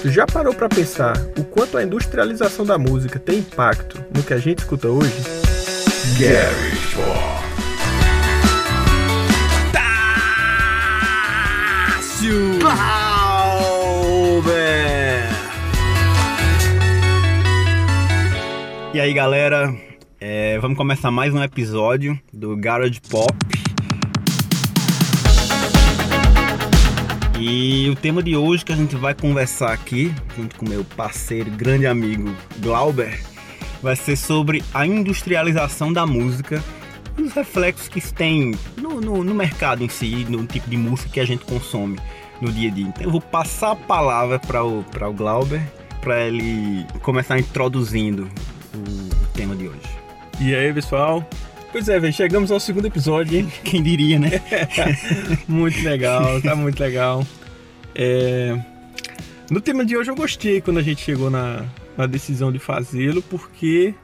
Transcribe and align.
Tu 0.00 0.10
já 0.10 0.24
parou 0.26 0.54
para 0.54 0.68
pensar 0.68 1.16
o 1.36 1.42
quanto 1.42 1.76
a 1.76 1.82
industrialização 1.82 2.64
da 2.64 2.78
música 2.78 3.18
tem 3.18 3.40
impacto 3.40 4.00
no 4.14 4.22
que 4.22 4.32
a 4.32 4.38
gente 4.38 4.60
escuta 4.60 4.86
hoje? 4.88 5.12
Gary. 6.16 6.78
Tássio 11.82 12.58
Glauber. 12.60 14.48
E 18.94 19.00
aí, 19.00 19.12
galera, 19.12 19.74
é, 20.20 20.60
vamos 20.60 20.78
começar 20.78 21.10
mais 21.10 21.34
um 21.34 21.42
episódio 21.42 22.16
do 22.32 22.56
Garage 22.56 23.00
Pop. 23.10 23.34
E 27.40 27.88
o 27.88 27.94
tema 27.94 28.20
de 28.20 28.36
hoje 28.36 28.64
que 28.64 28.72
a 28.72 28.76
gente 28.76 28.96
vai 28.96 29.14
conversar 29.14 29.72
aqui, 29.72 30.12
junto 30.36 30.56
com 30.56 30.68
meu 30.68 30.84
parceiro, 30.84 31.48
grande 31.52 31.86
amigo 31.86 32.34
Glauber, 32.58 33.20
vai 33.80 33.94
ser 33.94 34.16
sobre 34.16 34.64
a 34.74 34.84
industrialização 34.84 35.92
da 35.92 36.04
música 36.04 36.60
e 37.16 37.22
os 37.22 37.32
reflexos 37.32 37.86
que 37.86 38.00
isso 38.00 38.12
tem 38.12 38.56
no, 38.76 39.00
no, 39.00 39.22
no 39.22 39.34
mercado 39.36 39.84
em 39.84 39.88
si, 39.88 40.26
no 40.28 40.44
tipo 40.46 40.68
de 40.68 40.76
música 40.76 41.10
que 41.10 41.20
a 41.20 41.24
gente 41.24 41.44
consome 41.44 41.96
no 42.40 42.50
dia 42.50 42.70
a 42.70 42.74
dia. 42.74 42.88
Então 42.88 43.04
eu 43.04 43.10
vou 43.10 43.20
passar 43.20 43.70
a 43.70 43.76
palavra 43.76 44.40
para 44.40 44.64
o, 44.64 44.80
o 44.80 45.12
Glauber, 45.12 45.62
para 46.00 46.26
ele 46.26 46.84
começar 47.02 47.38
introduzindo 47.38 48.28
o, 48.74 48.78
o 48.78 49.26
tema 49.34 49.54
de 49.54 49.68
hoje. 49.68 49.98
E 50.40 50.52
aí, 50.56 50.72
pessoal? 50.72 51.24
Pois 51.70 51.88
é, 51.88 51.98
velho, 51.98 52.12
chegamos 52.12 52.50
ao 52.50 52.58
segundo 52.58 52.86
episódio, 52.86 53.38
hein? 53.38 53.52
Quem 53.62 53.82
diria, 53.82 54.18
né? 54.18 54.30
muito 55.46 55.82
legal, 55.82 56.40
tá 56.40 56.56
muito 56.56 56.80
legal. 56.80 57.26
É... 57.94 58.58
No 59.50 59.60
tema 59.60 59.84
de 59.84 59.96
hoje 59.96 60.10
eu 60.10 60.16
gostei 60.16 60.60
quando 60.60 60.78
a 60.78 60.82
gente 60.82 61.02
chegou 61.02 61.30
na, 61.30 61.64
na 61.96 62.06
decisão 62.06 62.52
de 62.52 62.58
fazê-lo, 62.58 63.22
porque 63.22 63.94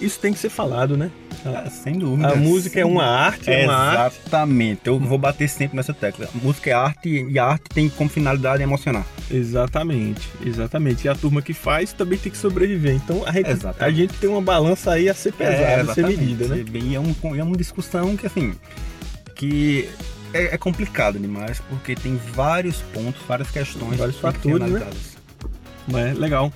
isso 0.00 0.18
tem 0.18 0.32
que 0.32 0.38
ser 0.38 0.48
falado, 0.48 0.96
né? 0.96 1.10
Ah, 1.44 1.68
sem 1.70 1.98
dúvida. 1.98 2.28
A 2.28 2.36
música 2.36 2.80
é 2.80 2.84
uma 2.84 3.04
arte, 3.04 3.50
é 3.50 3.64
uma 3.64 3.74
arte. 3.74 4.18
Exatamente. 4.20 4.80
Eu 4.84 4.98
vou 4.98 5.18
bater 5.18 5.48
sempre 5.48 5.76
nessa 5.76 5.92
tecla. 5.92 6.28
A 6.32 6.44
música 6.44 6.70
é 6.70 6.72
arte 6.72 7.26
e 7.28 7.38
a 7.38 7.44
arte 7.44 7.64
tem 7.72 7.88
como 7.88 8.08
finalidade 8.08 8.62
emocionar. 8.62 9.06
Exatamente, 9.32 10.28
exatamente. 10.44 11.06
E 11.06 11.08
a 11.08 11.14
turma 11.14 11.40
que 11.40 11.54
faz 11.54 11.92
também 11.92 12.18
tem 12.18 12.30
que 12.30 12.36
sobreviver. 12.36 12.94
Então 12.94 13.22
a 13.26 13.32
gente, 13.32 13.48
a 13.78 13.90
gente 13.90 14.14
tem 14.14 14.28
uma 14.28 14.42
balança 14.42 14.92
aí 14.92 15.08
a 15.08 15.14
ser 15.14 15.32
pesada, 15.32 15.90
a 15.90 15.94
ser 15.94 16.06
medida, 16.06 16.46
né? 16.48 16.64
E 16.74 16.94
é, 16.94 17.00
um, 17.00 17.14
é 17.34 17.42
uma 17.42 17.56
discussão 17.56 18.14
que, 18.16 18.26
assim, 18.26 18.54
que 19.34 19.88
é, 20.34 20.54
é 20.54 20.58
complicado 20.58 21.18
demais, 21.18 21.60
porque 21.68 21.94
tem 21.94 22.20
vários 22.34 22.82
pontos, 22.92 23.22
várias 23.26 23.50
questões. 23.50 23.96
Vários 23.96 24.18
fatores, 24.18 24.70
né? 24.70 24.90
Mas, 25.88 26.18
legal. 26.18 26.52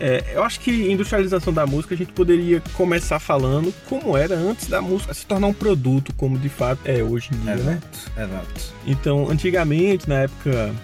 É, 0.00 0.24
eu 0.34 0.42
acho 0.42 0.58
que 0.58 0.90
industrialização 0.90 1.52
da 1.52 1.66
música 1.66 1.94
a 1.94 1.98
gente 1.98 2.12
poderia 2.12 2.60
começar 2.72 3.20
falando 3.20 3.72
como 3.88 4.16
era 4.16 4.34
antes 4.34 4.66
da 4.66 4.82
música 4.82 5.14
se 5.14 5.24
tornar 5.24 5.46
um 5.46 5.52
produto, 5.52 6.12
como 6.16 6.36
de 6.36 6.48
fato 6.48 6.80
é 6.84 7.00
hoje 7.00 7.30
em 7.32 7.38
dia, 7.38 7.54
exato, 7.54 7.70
né? 7.70 7.80
Exato. 8.24 8.74
Então, 8.86 9.30
antigamente, 9.30 10.08
na 10.08 10.22
época 10.22 10.74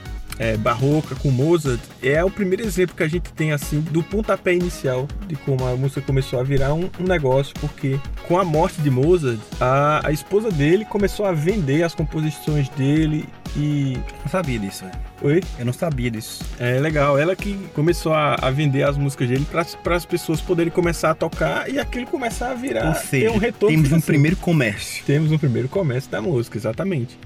é, 0.40 0.56
barroca 0.56 1.14
com 1.14 1.30
Mozart, 1.30 1.80
é 2.02 2.24
o 2.24 2.30
primeiro 2.30 2.64
exemplo 2.64 2.96
que 2.96 3.02
a 3.02 3.08
gente 3.08 3.30
tem 3.34 3.52
assim 3.52 3.80
do 3.80 4.02
pontapé 4.02 4.54
inicial 4.54 5.06
de 5.28 5.36
como 5.36 5.66
a 5.66 5.76
música 5.76 6.00
começou 6.00 6.40
a 6.40 6.42
virar 6.42 6.72
um, 6.72 6.88
um 6.98 7.04
negócio, 7.04 7.52
porque 7.60 8.00
com 8.26 8.38
a 8.38 8.44
morte 8.44 8.80
de 8.80 8.90
Mozart, 8.90 9.38
a, 9.60 10.08
a 10.08 10.10
esposa 10.10 10.50
dele 10.50 10.86
começou 10.86 11.26
a 11.26 11.32
vender 11.32 11.82
as 11.82 11.94
composições 11.94 12.70
dele 12.70 13.28
e. 13.54 13.98
Não 14.22 14.30
sabia 14.30 14.58
disso, 14.58 14.84
velho. 14.84 14.98
Oi? 15.22 15.42
Eu 15.58 15.66
não 15.66 15.72
sabia 15.72 16.10
disso. 16.10 16.42
É 16.58 16.78
legal. 16.78 17.18
Ela 17.18 17.36
que 17.36 17.54
começou 17.74 18.14
a, 18.14 18.36
a 18.40 18.50
vender 18.50 18.84
as 18.84 18.96
músicas 18.96 19.28
dele 19.28 19.46
para 19.82 19.96
as 19.96 20.06
pessoas 20.06 20.40
poderem 20.40 20.72
começar 20.72 21.10
a 21.10 21.14
tocar 21.14 21.68
e 21.68 21.78
aquilo 21.78 22.06
começar 22.06 22.52
a 22.52 22.54
virar. 22.54 22.88
Ou 22.88 22.94
seja, 22.94 23.30
um 23.30 23.36
retorno 23.36 23.76
temos 23.76 23.92
um 23.92 24.00
primeiro 24.00 24.36
comércio. 24.36 25.04
Temos 25.04 25.30
um 25.32 25.36
primeiro 25.36 25.68
comércio 25.68 26.10
da 26.10 26.22
música, 26.22 26.56
exatamente. 26.56 27.18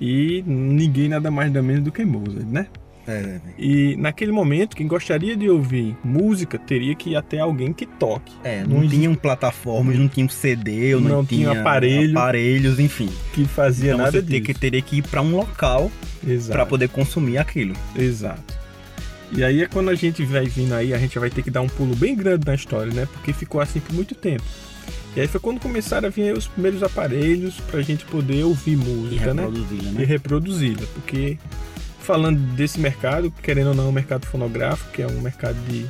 E 0.00 0.42
ninguém 0.46 1.08
nada 1.08 1.30
mais 1.30 1.48
nada 1.48 1.62
menos 1.62 1.82
do 1.82 1.92
que 1.92 2.04
Mozart, 2.04 2.46
né? 2.46 2.66
É, 3.08 3.40
E 3.58 3.96
naquele 3.96 4.30
momento, 4.30 4.76
quem 4.76 4.86
gostaria 4.86 5.34
de 5.34 5.48
ouvir 5.48 5.96
música 6.04 6.58
teria 6.58 6.94
que 6.94 7.10
ir 7.10 7.16
até 7.16 7.38
alguém 7.38 7.72
que 7.72 7.86
toque. 7.86 8.34
É, 8.44 8.62
não, 8.64 8.80
não 8.80 8.88
tinham 8.88 9.14
plataformas, 9.14 9.98
não 9.98 10.08
tinha 10.08 10.28
CD, 10.28 10.92
não, 10.92 11.00
não 11.00 11.24
tinha 11.24 11.58
aparelho, 11.58 12.18
aparelhos, 12.18 12.78
enfim. 12.78 13.08
Que 13.32 13.46
fazia 13.46 13.92
então 13.92 14.04
nada 14.04 14.10
você 14.10 14.22
disso. 14.22 14.42
Que, 14.42 14.52
teria 14.52 14.82
que 14.82 14.98
ir 14.98 15.02
para 15.02 15.22
um 15.22 15.34
local 15.34 15.90
para 16.48 16.66
poder 16.66 16.90
consumir 16.90 17.38
aquilo. 17.38 17.74
Exato. 17.96 18.58
E 19.32 19.42
aí 19.42 19.62
é 19.62 19.66
quando 19.66 19.88
a 19.88 19.94
gente 19.94 20.22
vai 20.24 20.44
vindo 20.44 20.74
aí, 20.74 20.92
a 20.92 20.98
gente 20.98 21.18
vai 21.18 21.30
ter 21.30 21.42
que 21.42 21.50
dar 21.50 21.62
um 21.62 21.66
pulo 21.66 21.96
bem 21.96 22.14
grande 22.14 22.46
na 22.46 22.54
história, 22.54 22.92
né? 22.92 23.08
Porque 23.12 23.32
ficou 23.32 23.60
assim 23.60 23.80
por 23.80 23.94
muito 23.94 24.14
tempo. 24.14 24.44
E 25.16 25.20
aí 25.20 25.26
foi 25.26 25.40
quando 25.40 25.60
começaram 25.60 26.08
a 26.08 26.10
vir 26.10 26.36
os 26.36 26.46
primeiros 26.46 26.82
aparelhos 26.82 27.58
pra 27.60 27.82
gente 27.82 28.04
poder 28.04 28.44
ouvir 28.44 28.76
música, 28.76 29.30
e 29.30 29.34
né? 29.34 29.46
né? 29.46 30.02
E 30.02 30.04
reproduzi-la. 30.04 30.86
Porque 30.94 31.38
falando 32.00 32.38
desse 32.54 32.78
mercado, 32.78 33.32
querendo 33.42 33.68
ou 33.68 33.74
não, 33.74 33.88
o 33.88 33.92
mercado 33.92 34.26
fonográfico, 34.26 34.90
que 34.92 35.02
é 35.02 35.06
um 35.06 35.20
mercado 35.20 35.56
de 35.68 35.86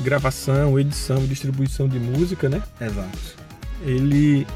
gravação, 0.00 0.78
edição 0.78 1.24
e 1.24 1.26
distribuição 1.26 1.88
de 1.88 1.98
música, 1.98 2.48
né? 2.48 2.62
Exato. 2.80 3.36
Ele 3.84 4.46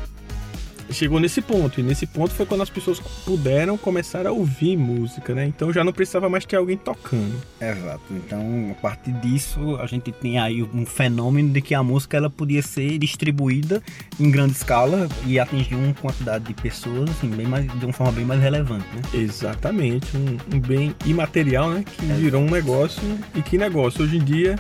chegou 0.91 1.21
nesse 1.21 1.41
ponto, 1.41 1.81
e 1.81 1.83
nesse 1.83 2.07
ponto 2.07 2.31
foi 2.31 2.47
quando 2.47 2.63
as 2.63 2.71
pessoas 2.71 3.01
puderam 3.25 3.77
começar 3.77 4.27
a 4.27 4.33
ouvir 4.33 4.77
música, 4.77 5.35
né? 5.35 5.47
Então 5.47 5.73
já 5.73 5.85
não 5.85 5.93
precisava 5.93 6.29
mais 6.29 6.45
ter 6.45 6.57
alguém 6.57 6.77
tocando. 6.77 7.35
Exato. 7.61 8.03
Então, 8.11 8.71
a 8.71 8.81
partir 8.81 9.13
disso, 9.13 9.77
a 9.77 9.87
gente 9.87 10.13
tem 10.13 10.39
aí 10.39 10.63
um 10.63 10.85
fenômeno 10.87 11.51
de 11.51 11.61
que 11.61 11.75
a 11.75 11.83
música 11.83 12.17
ela 12.17 12.31
podia 12.31 12.63
ser 12.63 12.99
distribuída 12.99 13.83
em 14.19 14.31
grande 14.31 14.53
escala 14.53 15.09
e 15.27 15.39
atingir 15.39 15.75
uma 15.75 15.95
quantidade 15.95 16.45
de 16.45 16.55
pessoas 16.55 17.11
assim, 17.11 17.29
bem 17.29 17.47
mais, 17.47 17.67
de 17.79 17.85
uma 17.85 17.93
forma 17.93 18.13
bem 18.13 18.25
mais 18.25 18.41
relevante, 18.41 18.87
né? 18.95 19.03
Exatamente, 19.15 20.17
um, 20.17 20.57
um 20.57 20.61
bem 20.61 20.95
imaterial, 21.05 21.71
né? 21.71 21.85
Que 21.85 22.11
é. 22.11 22.15
virou 22.15 22.43
um 22.43 22.51
negócio. 22.51 23.03
E 23.35 23.43
que 23.43 23.59
negócio? 23.59 24.03
Hoje 24.05 24.17
em 24.17 24.25
dia 24.25 24.57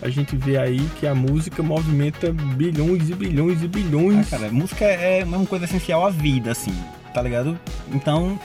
a 0.00 0.08
gente 0.08 0.36
vê 0.36 0.56
aí 0.56 0.80
que 0.98 1.06
a 1.06 1.14
música 1.14 1.62
movimenta 1.62 2.32
bilhões 2.32 3.08
e 3.10 3.14
bilhões 3.14 3.62
e 3.62 3.68
bilhões. 3.68 4.32
Ah, 4.32 4.38
cara, 4.38 4.52
música 4.52 4.84
é 4.84 5.24
uma 5.24 5.46
coisa 5.46 5.64
essencial 5.64 6.06
à 6.06 6.10
vida, 6.10 6.52
assim, 6.52 6.74
tá 7.12 7.20
ligado? 7.20 7.58
Então, 7.92 8.38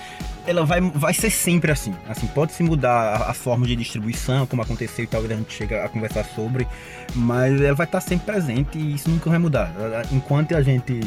ela 0.46 0.66
vai, 0.66 0.82
vai 0.82 1.14
ser 1.14 1.30
sempre 1.30 1.72
assim. 1.72 1.94
Assim, 2.08 2.28
pode 2.28 2.54
se 2.54 2.64
mudar 2.64 2.92
a, 2.92 3.32
a 3.32 3.34
forma 3.34 3.66
de 3.66 3.76
distribuição, 3.76 4.46
como 4.46 4.62
aconteceu 4.62 5.04
e 5.04 5.08
talvez 5.08 5.32
a 5.32 5.36
gente 5.36 5.54
chegue 5.54 5.76
a 5.76 5.88
conversar 5.88 6.26
sobre, 6.26 6.68
mas 7.16 7.62
ela 7.62 7.76
vai 7.76 7.86
estar 7.86 8.02
sempre 8.02 8.26
presente 8.26 8.78
e 8.78 8.96
isso 8.96 9.10
nunca 9.10 9.30
vai 9.30 9.40
mudar. 9.40 9.72
Enquanto 10.12 10.56
a 10.56 10.62
gente 10.62 11.00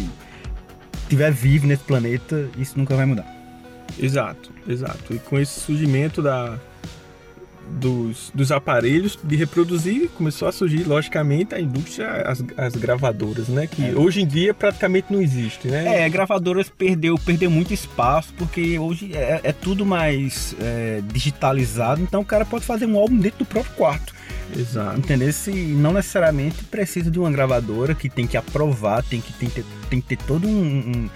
estiver 1.02 1.32
vivo 1.32 1.66
nesse 1.66 1.82
planeta, 1.82 2.48
isso 2.56 2.78
nunca 2.78 2.94
vai 2.94 3.06
mudar. 3.06 3.26
Exato, 3.98 4.52
exato. 4.68 5.14
E 5.14 5.18
com 5.18 5.38
esse 5.38 5.60
surgimento 5.60 6.20
da, 6.20 6.58
dos, 7.70 8.30
dos 8.34 8.52
aparelhos 8.52 9.18
de 9.22 9.36
reproduzir, 9.36 10.08
começou 10.10 10.48
a 10.48 10.52
surgir, 10.52 10.84
logicamente, 10.84 11.54
a 11.54 11.60
indústria, 11.60 12.08
as, 12.22 12.42
as 12.56 12.74
gravadoras, 12.74 13.48
né? 13.48 13.66
Que 13.66 13.90
é. 13.90 13.92
hoje 13.94 14.22
em 14.22 14.26
dia 14.26 14.54
praticamente 14.54 15.12
não 15.12 15.20
existe, 15.20 15.68
né? 15.68 16.04
É, 16.04 16.08
gravadoras 16.08 16.68
perdeu, 16.68 17.18
perdeu 17.18 17.50
muito 17.50 17.74
espaço, 17.74 18.32
porque 18.34 18.78
hoje 18.78 19.10
é, 19.14 19.40
é 19.42 19.52
tudo 19.52 19.84
mais 19.84 20.54
é, 20.60 21.02
digitalizado, 21.12 22.00
então 22.02 22.20
o 22.20 22.24
cara 22.24 22.44
pode 22.44 22.64
fazer 22.64 22.86
um 22.86 22.96
álbum 22.96 23.16
dentro 23.16 23.40
do 23.40 23.44
próprio 23.44 23.74
quarto. 23.74 24.14
Exato. 24.56 24.98
Entender? 24.98 25.32
Se 25.32 25.50
não 25.50 25.92
necessariamente 25.92 26.62
precisa 26.64 27.10
de 27.10 27.18
uma 27.18 27.30
gravadora 27.30 27.94
que 27.94 28.08
tem 28.08 28.26
que 28.26 28.36
aprovar, 28.36 29.02
tem 29.02 29.20
que, 29.20 29.32
tem, 29.32 29.50
tem 29.90 30.00
que 30.00 30.06
ter 30.06 30.18
todo 30.24 30.46
um, 30.46 30.50
um 30.52 31.10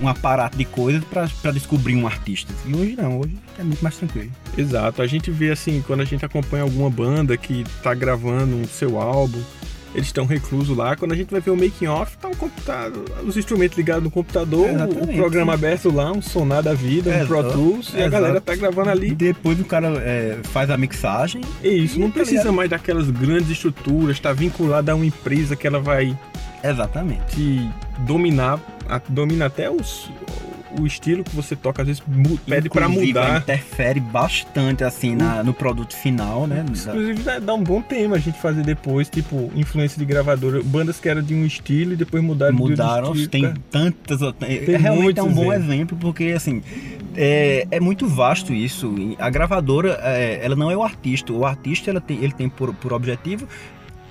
um 0.00 0.08
aparato 0.08 0.56
de 0.56 0.64
coisas 0.64 1.02
para 1.04 1.52
descobrir 1.52 1.94
um 1.94 2.06
artista. 2.06 2.52
E 2.66 2.74
hoje 2.74 2.96
não, 2.96 3.20
hoje 3.20 3.36
é 3.58 3.62
muito 3.62 3.82
mais 3.82 3.96
tranquilo. 3.96 4.30
Exato, 4.56 5.02
a 5.02 5.06
gente 5.06 5.30
vê 5.30 5.50
assim, 5.50 5.82
quando 5.86 6.00
a 6.00 6.04
gente 6.04 6.24
acompanha 6.24 6.62
alguma 6.62 6.90
banda 6.90 7.36
que 7.36 7.64
tá 7.82 7.94
gravando 7.94 8.60
o 8.60 8.66
seu 8.66 9.00
álbum, 9.00 9.40
eles 9.94 10.06
estão 10.06 10.24
reclusos 10.24 10.76
lá. 10.76 10.96
Quando 10.96 11.12
a 11.12 11.16
gente 11.16 11.30
vai 11.30 11.40
ver 11.40 11.50
o 11.50 11.56
making 11.56 11.86
off, 11.86 12.16
tá, 12.16 12.28
um 12.28 12.34
computador, 12.34 13.04
os 13.24 13.36
instrumentos 13.36 13.76
ligados 13.76 14.02
no 14.02 14.10
computador, 14.10 14.68
é, 14.68 14.84
o 14.84 15.16
programa 15.16 15.54
aberto 15.54 15.92
lá, 15.92 16.10
um 16.10 16.22
sonar 16.22 16.62
da 16.62 16.74
vida, 16.74 17.10
um 17.10 17.12
é, 17.12 17.24
Pro 17.24 17.52
Tools, 17.52 17.92
e 17.94 18.02
a 18.02 18.08
galera 18.08 18.40
tá 18.40 18.54
gravando 18.54 18.90
ali. 18.90 19.14
Depois 19.14 19.60
o 19.60 19.64
cara 19.64 19.88
é, 19.98 20.38
faz 20.44 20.70
a 20.70 20.76
mixagem. 20.76 21.42
É 21.62 21.68
isso, 21.68 21.98
não 21.98 22.08
tá 22.08 22.14
precisa 22.14 22.50
mais 22.50 22.70
daquelas 22.70 23.10
grandes 23.10 23.50
estruturas, 23.50 24.18
tá 24.18 24.32
vinculado 24.32 24.90
a 24.90 24.94
uma 24.94 25.06
empresa 25.06 25.54
que 25.54 25.66
ela 25.66 25.78
vai 25.78 26.16
Exatamente. 26.62 27.36
te 27.36 27.70
dominar 28.00 28.58
domina 29.08 29.46
até 29.46 29.70
os, 29.70 30.10
o 30.78 30.86
estilo 30.86 31.22
que 31.24 31.34
você 31.34 31.54
toca, 31.54 31.82
às 31.82 31.88
vezes 31.88 32.02
pede 32.46 32.68
para 32.68 32.88
mudar. 32.88 33.40
interfere 33.40 34.00
bastante 34.00 34.84
assim 34.84 35.14
na, 35.14 35.42
no 35.42 35.52
produto 35.52 35.94
final, 35.94 36.46
né? 36.46 36.64
Inclusive 36.68 37.22
dá, 37.22 37.38
dá, 37.38 37.54
um 37.54 37.62
bom 37.62 37.80
tema 37.80 38.16
a 38.16 38.18
gente 38.18 38.38
fazer 38.38 38.62
depois, 38.62 39.08
tipo, 39.08 39.50
influência 39.54 39.98
de 39.98 40.04
gravadora, 40.04 40.62
bandas 40.62 40.98
que 40.98 41.08
eram 41.08 41.22
de 41.22 41.34
um 41.34 41.44
estilo 41.44 41.92
e 41.92 41.96
depois 41.96 42.22
mudaram 42.22 42.54
Mudaram, 42.54 43.12
de 43.12 43.22
estilo, 43.22 43.48
tem 43.48 43.62
tantas. 43.70 44.20
Tem 44.34 44.74
é, 44.74 44.78
realmente 44.78 45.18
é 45.18 45.22
um 45.22 45.32
bom 45.32 45.52
exemplo, 45.52 45.96
porque 45.98 46.24
assim, 46.36 46.62
É, 47.14 47.66
é 47.70 47.80
muito 47.80 48.06
vasto 48.06 48.52
isso. 48.54 48.94
A 49.18 49.28
gravadora, 49.28 50.00
é, 50.02 50.40
ela 50.42 50.56
não 50.56 50.70
é 50.70 50.76
o 50.76 50.82
artista. 50.82 51.32
O 51.32 51.44
artista 51.44 51.90
ela 51.90 52.00
tem, 52.00 52.18
ele 52.18 52.32
tem 52.32 52.48
por, 52.48 52.74
por 52.74 52.92
objetivo 52.92 53.46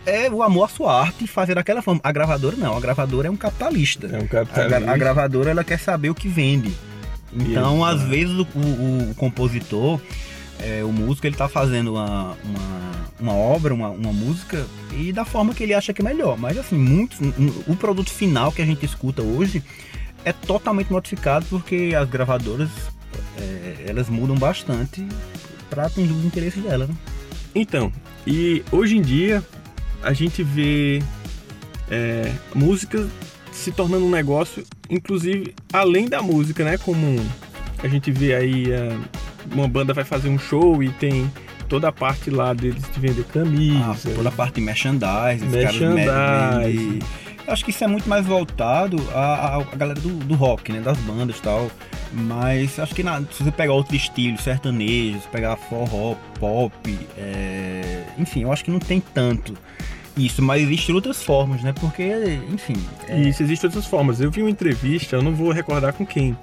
é 0.06 0.30
o 0.30 0.42
amor 0.44 0.65
à 0.65 0.68
sua 0.68 1.00
arte 1.01 1.24
e 1.25 1.27
fazer 1.27 1.56
daquela 1.56 1.81
forma. 1.81 2.00
A 2.03 2.12
gravadora 2.12 2.56
não, 2.57 2.75
a 2.75 2.80
gravadora 2.80 3.27
é 3.27 3.31
um 3.31 3.36
capitalista. 3.38 4.07
É 4.07 4.18
um 4.19 4.24
A, 4.24 4.27
capitalista. 4.27 4.80
gra- 4.80 4.92
a 4.94 4.98
gravadora 4.98 5.50
ela 5.51 5.63
quer 5.63 5.80
saber 5.80 6.09
o 6.09 6.15
que 6.15 6.27
vende. 6.27 6.71
Então, 7.33 7.75
Isso, 7.75 7.86
às 7.86 8.01
né? 8.01 8.09
vezes, 8.09 8.33
o, 8.36 8.42
o- 8.56 9.12
o 9.12 9.15
compositor, 9.15 10.00
é, 10.59 10.83
o 10.83 10.92
músico, 10.92 11.25
ele 11.27 11.36
tá 11.36 11.48
fazendo 11.48 11.94
uma, 11.94 12.36
uma, 12.44 12.92
uma 13.19 13.33
obra, 13.33 13.74
uma, 13.74 13.89
uma 13.89 14.12
música, 14.12 14.65
e 14.92 15.13
da 15.13 15.24
forma 15.24 15.53
que 15.53 15.63
ele 15.63 15.74
acha 15.74 15.94
que 15.94 16.01
é 16.01 16.06
melhor. 16.06 16.38
Mas, 16.38 16.57
assim, 16.57 16.77
muitos, 16.77 17.19
o 17.68 17.75
produto 17.75 18.09
final 18.12 18.51
que 18.51 18.62
a 18.62 18.65
gente 18.65 18.86
escuta 18.86 19.21
hoje 19.21 19.63
é 20.25 20.33
totalmente 20.33 20.92
modificado 20.92 21.45
porque 21.50 21.94
as 21.97 22.07
gravadoras, 22.09 22.69
é, 23.39 23.86
elas 23.88 24.09
mudam 24.09 24.36
bastante 24.36 25.06
para 25.69 25.86
atender 25.86 26.12
os 26.13 26.25
interesses 26.25 26.62
dela, 26.62 26.86
né? 26.86 26.94
Então, 27.56 27.92
e 28.27 28.63
hoje 28.71 28.97
em 28.97 29.01
dia 29.01 29.44
a 30.03 30.13
gente 30.13 30.44
vê 30.44 31.01
é, 31.89 32.31
música 32.56 33.07
se 33.51 33.71
tornando 33.71 34.06
um 34.06 34.09
negócio, 34.09 34.63
inclusive 34.89 35.53
além 35.74 36.07
da 36.07 36.21
música, 36.21 36.63
né? 36.63 36.77
Como 36.77 37.19
a 37.83 37.88
gente 37.88 38.12
vê 38.12 38.33
aí, 38.33 38.71
é, 38.71 38.98
uma 39.53 39.68
banda 39.68 39.94
vai 39.94 40.03
fazer 40.03 40.30
um 40.30 40.39
show 40.39 40.81
e 40.81 40.89
tem 40.89 41.30
toda 41.68 41.88
a 41.89 41.92
parte 41.92 42.30
lá 42.30 42.53
deles 42.53 42.83
de 42.94 43.00
vender 43.00 43.25
Ah, 43.30 43.33
camisa. 43.33 44.09
toda 44.15 44.30
a 44.30 44.31
parte 44.31 44.56
de 44.56 44.62
merchandising, 44.62 45.45
Merchandising. 45.48 47.00
Eu 47.47 47.54
acho 47.54 47.65
que 47.65 47.71
isso 47.71 47.83
é 47.83 47.88
muito 47.88 48.07
mais 48.07 48.25
voltado 48.25 48.97
à, 49.13 49.56
à- 49.57 49.57
à 49.57 49.75
galera 49.75 50.00
do, 50.00 50.09
do 50.09 50.36
rock, 50.36 50.71
né? 50.71 50.80
Das 50.80 50.97
bandas 51.00 51.38
e 51.38 51.42
tal. 51.42 51.69
Mas 52.13 52.77
acho 52.77 52.93
que 52.93 53.03
na- 53.03 53.21
se 53.31 53.43
você 53.43 53.51
pegar 53.51 53.73
outro 53.73 53.95
estilo, 53.95 54.37
sertanejo, 54.37 55.21
se 55.21 55.27
pegar 55.29 55.55
forró, 55.55 56.15
pop, 56.39 56.73
é, 57.17 58.03
enfim, 58.17 58.43
eu 58.43 58.51
acho 58.51 58.63
que 58.65 58.71
não 58.71 58.79
tem 58.79 58.99
tanto 59.13 59.53
isso, 60.17 60.41
mas 60.41 60.61
existem 60.63 60.93
outras 60.93 61.23
formas, 61.23 61.63
né? 61.63 61.73
Porque, 61.79 62.03
enfim, 62.51 62.75
é, 63.07 63.21
isso 63.21 63.41
existe 63.43 63.61
de 63.61 63.67
outras 63.67 63.85
formas. 63.85 64.19
Eu 64.19 64.29
vi 64.29 64.41
uma 64.41 64.49
entrevista, 64.49 65.15
eu 65.15 65.21
não 65.21 65.33
vou 65.33 65.51
recordar 65.51 65.93
com 65.93 66.05
quem, 66.05 66.35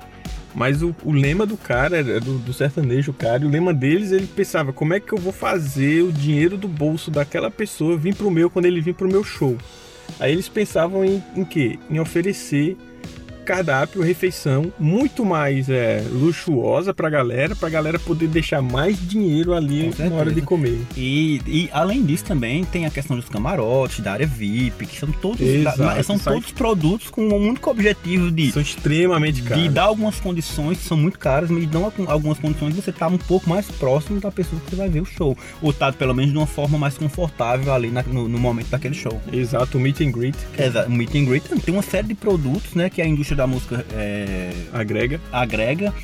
mas 0.54 0.82
o, 0.82 0.96
o 1.04 1.12
lema 1.12 1.44
do 1.44 1.56
cara, 1.56 1.98
era 1.98 2.18
do, 2.18 2.38
do 2.38 2.52
sertanejo, 2.54 3.12
cara, 3.12 3.44
o 3.46 3.50
lema 3.50 3.74
deles, 3.74 4.10
ele 4.10 4.26
pensava, 4.26 4.72
como 4.72 4.94
é 4.94 5.00
que 5.00 5.12
eu 5.12 5.18
vou 5.18 5.32
fazer 5.34 6.02
o 6.02 6.10
dinheiro 6.10 6.56
do 6.56 6.66
bolso 6.66 7.10
daquela 7.10 7.50
pessoa 7.50 7.96
vir 7.96 8.14
pro 8.14 8.30
meu 8.30 8.48
quando 8.48 8.64
ele 8.64 8.80
vir 8.80 8.94
pro 8.94 9.06
meu 9.06 9.22
show? 9.22 9.56
Aí 10.18 10.32
eles 10.32 10.48
pensavam 10.48 11.04
em, 11.04 11.22
em 11.36 11.44
quê? 11.44 11.78
Em 11.90 12.00
oferecer 12.00 12.74
cardápio, 13.48 14.02
refeição 14.02 14.70
muito 14.78 15.24
mais 15.24 15.68
é, 15.70 16.04
luxuosa 16.12 16.92
pra 16.92 17.08
galera, 17.08 17.56
pra 17.56 17.68
galera 17.70 17.98
poder 17.98 18.28
deixar 18.28 18.60
mais 18.60 18.96
dinheiro 19.08 19.54
ali 19.54 19.90
na 19.98 20.14
hora 20.16 20.30
de 20.30 20.42
comer. 20.42 20.78
E, 20.96 21.40
e, 21.46 21.70
além 21.72 22.04
disso 22.04 22.24
também 22.26 22.62
tem 22.64 22.84
a 22.84 22.90
questão 22.90 23.16
dos 23.16 23.28
camarotes, 23.28 24.00
da 24.00 24.12
área 24.12 24.26
VIP, 24.26 24.86
que 24.86 24.98
são 24.98 25.10
todos, 25.10 25.40
Exato, 25.40 25.78
da- 25.78 26.02
são 26.02 26.18
sai- 26.18 26.34
todos 26.34 26.50
produtos 26.52 27.08
com 27.08 27.22
um 27.26 27.34
único 27.48 27.70
objetivo 27.70 28.30
de 28.30 28.52
São 28.52 28.60
extremamente 28.60 29.40
de 29.40 29.48
caros. 29.48 29.72
dar 29.72 29.84
algumas 29.84 30.20
condições 30.20 30.78
que 30.78 30.84
são 30.84 30.96
muito 30.96 31.18
caras, 31.18 31.48
mas 31.50 31.66
dão 31.66 31.84
algum- 31.86 32.10
algumas 32.10 32.38
condições 32.38 32.74
de 32.74 32.82
você 32.82 32.90
estar 32.90 33.08
um 33.08 33.16
pouco 33.18 33.48
mais 33.48 33.66
próximo 33.70 34.20
da 34.20 34.30
pessoa 34.30 34.60
que 34.60 34.70
você 34.70 34.76
vai 34.76 34.88
ver 34.90 35.00
o 35.00 35.06
show. 35.06 35.36
Ou 35.62 35.72
tá 35.72 35.90
pelo 35.90 36.14
menos 36.14 36.32
de 36.32 36.36
uma 36.38 36.46
forma 36.46 36.76
mais 36.76 36.98
confortável 36.98 37.72
ali 37.72 37.90
na- 37.90 38.02
no, 38.02 38.28
no 38.28 38.38
momento 38.38 38.68
daquele 38.68 38.94
show. 38.94 39.18
Exato, 39.32 39.78
o 39.78 39.80
meet 39.80 40.00
and 40.02 40.10
greet 40.12 40.36
Exato, 40.58 40.88
o 40.90 40.92
Meet 40.92 41.14
and 41.14 41.24
Greet 41.24 41.44
tem 41.64 41.72
uma 41.74 41.82
série 41.82 42.08
de 42.08 42.14
produtos 42.14 42.74
né, 42.74 42.90
que 42.90 43.00
a 43.00 43.06
indústria 43.06 43.36
da 43.38 43.46
música 43.46 43.86
é, 43.94 44.50
agrega. 44.72 45.20
agrega, 45.32 45.94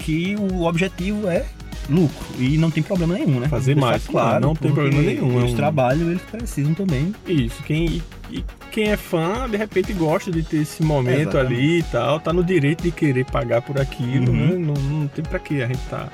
que 0.00 0.36
o 0.36 0.64
objetivo 0.64 1.28
é 1.28 1.46
lucro. 1.88 2.26
E 2.38 2.58
não 2.58 2.70
tem 2.70 2.82
problema 2.82 3.14
nenhum, 3.14 3.38
né? 3.40 3.48
Fazer 3.48 3.74
mais, 3.76 4.06
claro, 4.06 4.40
não 4.44 4.54
tem 4.54 4.72
problema 4.72 5.00
nenhum, 5.02 5.38
é 5.38 5.42
Eles 5.42 5.52
um- 5.52 5.56
trabalham, 5.56 6.10
eles 6.10 6.22
precisam 6.22 6.74
também. 6.74 7.14
Isso, 7.26 7.62
quem, 7.62 8.02
e, 8.30 8.44
quem 8.72 8.88
é 8.90 8.96
fã, 8.96 9.48
de 9.48 9.56
repente 9.56 9.92
gosta 9.92 10.30
de 10.32 10.42
ter 10.42 10.58
esse 10.58 10.82
momento 10.82 11.20
Exatamente. 11.36 11.54
ali 11.54 11.78
e 11.78 11.82
tal, 11.84 12.18
tá 12.20 12.32
no 12.32 12.42
direito 12.44 12.82
de 12.82 12.90
querer 12.90 13.24
pagar 13.24 13.62
por 13.62 13.80
aquilo, 13.80 14.30
Uhum. 14.30 14.36
né? 14.36 14.54
Não, 14.56 14.74
não 14.74 15.06
tem 15.08 15.24
pra 15.24 15.38
que 15.38 15.62
a 15.62 15.66
gente 15.66 15.80
tá 15.88 16.08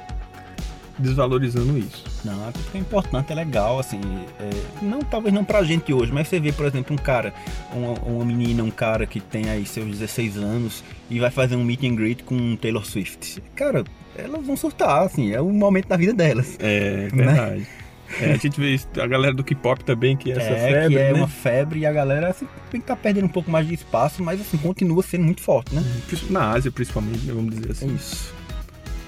desvalorizando 0.99 1.77
isso. 1.79 2.05
Não, 2.27 2.49
é 2.49 2.53
porque 2.53 2.77
é 2.77 2.81
importante, 2.81 3.33
é 3.33 3.35
legal, 3.35 3.79
assim. 3.79 4.01
é, 4.41 4.51
não, 4.83 5.01
talvez 5.01 5.33
não 5.35 5.45
pra 5.45 5.63
gente 5.63 5.93
hoje, 5.93 6.13
mas 6.13 6.29
você 6.29 6.41
vê, 6.41 6.53
por 6.53 6.67
exemplo, 6.67 6.93
um 6.95 6.99
cara, 6.99 7.33
uma, 7.73 7.93
uma 8.01 8.25
menina, 8.25 8.63
um 8.63 8.71
cara 8.71 9.07
que 9.07 9.21
tem 9.21 9.49
aí 9.49 9.65
seus 9.65 9.87
16 9.87 10.37
anos 10.39 10.83
e 11.11 11.19
vai 11.19 11.31
fazer 11.31 11.57
um 11.57 11.65
meet 11.65 11.85
and 11.85 11.95
greet 11.95 12.23
com 12.25 12.57
Taylor 12.57 12.85
Swift. 12.85 13.43
Cara, 13.55 13.85
elas 14.17 14.45
vão 14.47 14.57
surtar, 14.57 15.03
assim, 15.05 15.33
é 15.33 15.41
o 15.41 15.49
momento 15.51 15.89
da 15.89 15.97
vida 15.97 16.13
delas. 16.13 16.57
É 16.59 17.09
Né? 17.13 17.25
verdade. 17.25 17.67
É, 18.21 18.33
a 18.33 18.37
gente 18.37 18.61
vê 18.61 18.73
isso, 18.75 18.87
a 19.01 19.07
galera 19.07 19.35
do 19.35 19.43
K-pop 19.43 19.83
também, 19.85 20.17
que 20.17 20.31
é 20.31 20.37
essa 20.37 20.51
é, 20.51 20.73
febre, 20.73 20.95
que 20.95 20.99
é 21.01 21.13
né? 21.13 21.19
uma 21.19 21.27
febre 21.27 21.81
e 21.81 21.87
a 21.87 21.93
galera 21.93 22.29
assim, 22.29 22.47
tem 22.71 22.81
que 22.81 22.87
tá 22.87 22.95
perdendo 22.95 23.25
um 23.25 23.29
pouco 23.29 23.51
mais 23.51 23.67
de 23.67 23.75
espaço, 23.75 24.23
mas 24.23 24.41
assim, 24.41 24.57
continua 24.59 25.03
sendo 25.03 25.25
muito 25.25 25.41
forte, 25.43 25.75
né? 25.75 25.83
Princi- 26.07 26.31
Na 26.33 26.53
Ásia, 26.53 26.71
principalmente, 26.71 27.25
né, 27.27 27.33
vamos 27.35 27.51
dizer 27.57 27.69
É 27.69 27.73
assim. 27.73 27.93
isso. 27.97 28.33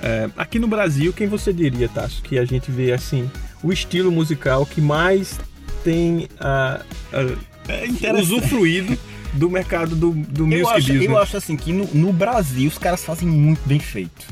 É, 0.02 0.28
aqui 0.36 0.58
no 0.58 0.68
Brasil, 0.68 1.12
quem 1.12 1.26
você 1.26 1.52
diria, 1.52 1.88
Tasso, 1.88 2.22
que 2.22 2.38
a 2.38 2.44
gente 2.44 2.70
vê 2.70 2.92
assim, 2.92 3.28
o 3.62 3.72
estilo 3.72 4.10
musical 4.12 4.64
que 4.64 4.80
mais 4.80 5.38
tem 5.82 6.28
a, 6.38 6.80
a- 7.12 7.72
É 8.02 8.12
usufruído 8.12 8.96
do 9.34 9.50
mercado 9.50 9.94
do, 9.94 10.12
do 10.12 10.42
Eu 10.44 10.46
music 10.60 10.68
acho, 10.76 10.86
business? 10.88 11.04
eu 11.10 11.18
acho 11.18 11.36
assim 11.36 11.56
que 11.56 11.72
no, 11.72 11.84
no 11.92 12.12
Brasil 12.12 12.68
os 12.68 12.78
caras 12.78 13.04
fazem 13.04 13.28
muito 13.28 13.60
bem 13.66 13.78
feito. 13.78 14.26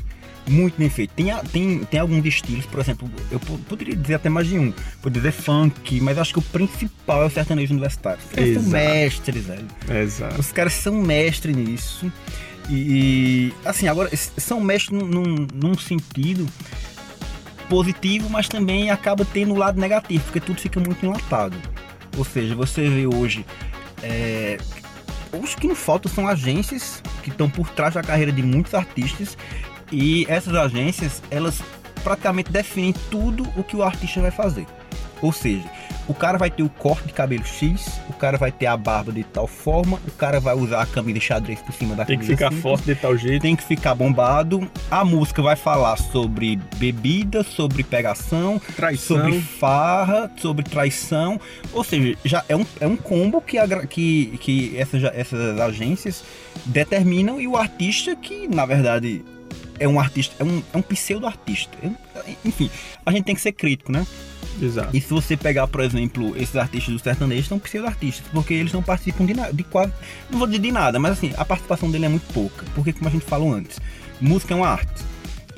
Muito 0.47 0.77
bem 0.77 0.89
feito. 0.89 1.11
Tem, 1.13 1.27
tem, 1.51 1.79
tem 1.79 1.99
alguns 1.99 2.25
estilos, 2.25 2.65
por 2.65 2.79
exemplo, 2.79 3.09
eu 3.29 3.39
po- 3.39 3.57
poderia 3.59 3.95
dizer 3.95 4.13
até 4.15 4.29
mais 4.29 4.47
de 4.47 4.57
um. 4.57 4.71
Poderia 5.01 5.29
dizer 5.29 5.41
funk, 5.43 5.99
mas 5.99 6.17
acho 6.17 6.31
que 6.33 6.39
o 6.39 6.41
principal 6.41 7.23
é 7.23 7.25
o 7.25 7.29
sertanejo 7.29 7.73
universitário. 7.73 8.19
Os 8.23 8.31
caras 8.31 8.53
são 8.53 8.61
Exato. 8.63 8.69
mestres, 8.69 9.45
velho. 9.45 9.67
Exato. 10.03 10.39
Os 10.39 10.51
caras 10.53 10.73
são 10.73 10.93
mestres 11.01 11.55
nisso. 11.55 12.11
E, 12.69 13.53
assim, 13.65 13.87
agora, 13.87 14.09
são 14.15 14.59
mestres 14.61 14.97
num, 14.97 15.05
num, 15.07 15.47
num 15.53 15.77
sentido 15.77 16.47
positivo, 17.69 18.29
mas 18.29 18.47
também 18.47 18.89
acaba 18.89 19.25
tendo 19.25 19.53
o 19.53 19.57
lado 19.57 19.79
negativo, 19.79 20.23
porque 20.25 20.39
tudo 20.39 20.59
fica 20.61 20.79
muito 20.79 21.05
enlatado. 21.05 21.57
Ou 22.17 22.23
seja, 22.25 22.55
você 22.55 22.89
vê 22.89 23.05
hoje. 23.05 23.45
É, 24.01 24.57
os 25.41 25.55
que 25.55 25.67
não 25.67 25.75
faltam 25.75 26.11
são 26.11 26.27
agências 26.27 27.01
que 27.23 27.29
estão 27.29 27.49
por 27.49 27.69
trás 27.69 27.93
da 27.95 28.01
carreira 28.01 28.31
de 28.31 28.41
muitos 28.43 28.73
artistas 28.73 29.37
e 29.91 30.25
essas 30.29 30.53
agências 30.55 31.21
elas 31.31 31.61
praticamente 32.03 32.51
definem 32.51 32.93
tudo 33.11 33.47
o 33.55 33.63
que 33.63 33.75
o 33.75 33.83
artista 33.83 34.21
vai 34.21 34.31
fazer. 34.31 34.65
Ou 35.19 35.33
seja, 35.33 35.65
o 36.07 36.13
cara 36.13 36.37
vai 36.37 36.51
ter 36.51 36.61
o 36.61 36.69
corte 36.69 37.07
de 37.07 37.11
cabelo 37.13 37.43
X, 37.43 37.99
o 38.07 38.13
cara 38.13 38.37
vai 38.37 38.51
ter 38.51 38.67
a 38.67 38.77
barba 38.77 39.11
de 39.11 39.23
tal 39.23 39.47
forma, 39.47 39.99
o 40.07 40.11
cara 40.11 40.39
vai 40.39 40.53
usar 40.55 40.83
a 40.83 40.85
camisa 40.85 41.19
xadrez 41.19 41.59
por 41.59 41.73
cima 41.73 41.95
da 41.95 42.05
Tem 42.05 42.19
que 42.19 42.25
camisa 42.27 42.37
ficar 42.37 42.49
simples, 42.49 42.61
forte 42.61 42.85
de 42.85 42.95
tal 42.95 43.17
jeito. 43.17 43.41
tem 43.41 43.55
que 43.55 43.63
ficar 43.63 43.95
bombado. 43.95 44.69
A 44.91 45.03
música 45.03 45.41
vai 45.41 45.55
falar 45.55 45.97
sobre 45.97 46.57
bebida, 46.75 47.41
sobre 47.41 47.83
pegação, 47.83 48.61
Traição. 48.75 49.17
sobre 49.17 49.41
farra, 49.41 50.31
sobre 50.37 50.63
traição. 50.63 51.41
Ou 51.73 51.83
seja, 51.83 52.15
já 52.23 52.45
é 52.47 52.55
um, 52.55 52.65
é 52.79 52.85
um 52.85 52.95
combo 52.95 53.41
que, 53.41 53.57
agra- 53.57 53.87
que, 53.87 54.37
que 54.39 54.77
essas, 54.77 55.03
essas 55.03 55.59
agências 55.59 56.23
determinam 56.63 57.41
e 57.41 57.47
o 57.47 57.57
artista, 57.57 58.15
que 58.15 58.47
na 58.47 58.67
verdade 58.67 59.25
é 59.79 59.87
um 59.87 59.99
artista, 59.99 60.35
é 60.39 60.43
um, 60.43 60.61
é 60.73 60.77
um 60.77 60.81
pseudo-artista. 60.81 61.77
Enfim, 62.43 62.69
a 63.05 63.11
gente 63.11 63.25
tem 63.25 63.35
que 63.35 63.41
ser 63.41 63.51
crítico, 63.51 63.91
né? 63.91 64.05
Exato. 64.61 64.95
E 64.95 65.01
se 65.01 65.09
você 65.09 65.37
pegar, 65.37 65.67
por 65.67 65.81
exemplo, 65.81 66.35
esses 66.35 66.55
artistas 66.55 66.93
do 66.93 66.99
sertanejo, 66.99 67.47
são 67.47 67.59
pseudo-artistas, 67.59 68.25
porque 68.31 68.53
eles 68.53 68.73
não 68.73 68.81
participam 68.81 69.25
de 69.25 69.33
nada, 69.33 69.53
de 69.53 69.63
quase. 69.63 69.93
Não 70.29 70.39
vou 70.39 70.47
dizer 70.47 70.59
de 70.59 70.71
nada, 70.71 70.99
mas 70.99 71.13
assim, 71.13 71.33
a 71.37 71.45
participação 71.45 71.91
dele 71.91 72.05
é 72.05 72.09
muito 72.09 72.31
pouca. 72.33 72.65
Porque, 72.73 72.93
como 72.93 73.07
a 73.07 73.11
gente 73.11 73.25
falou 73.25 73.53
antes, 73.53 73.79
música 74.19 74.53
é 74.53 74.57
uma 74.57 74.67
arte. 74.67 75.03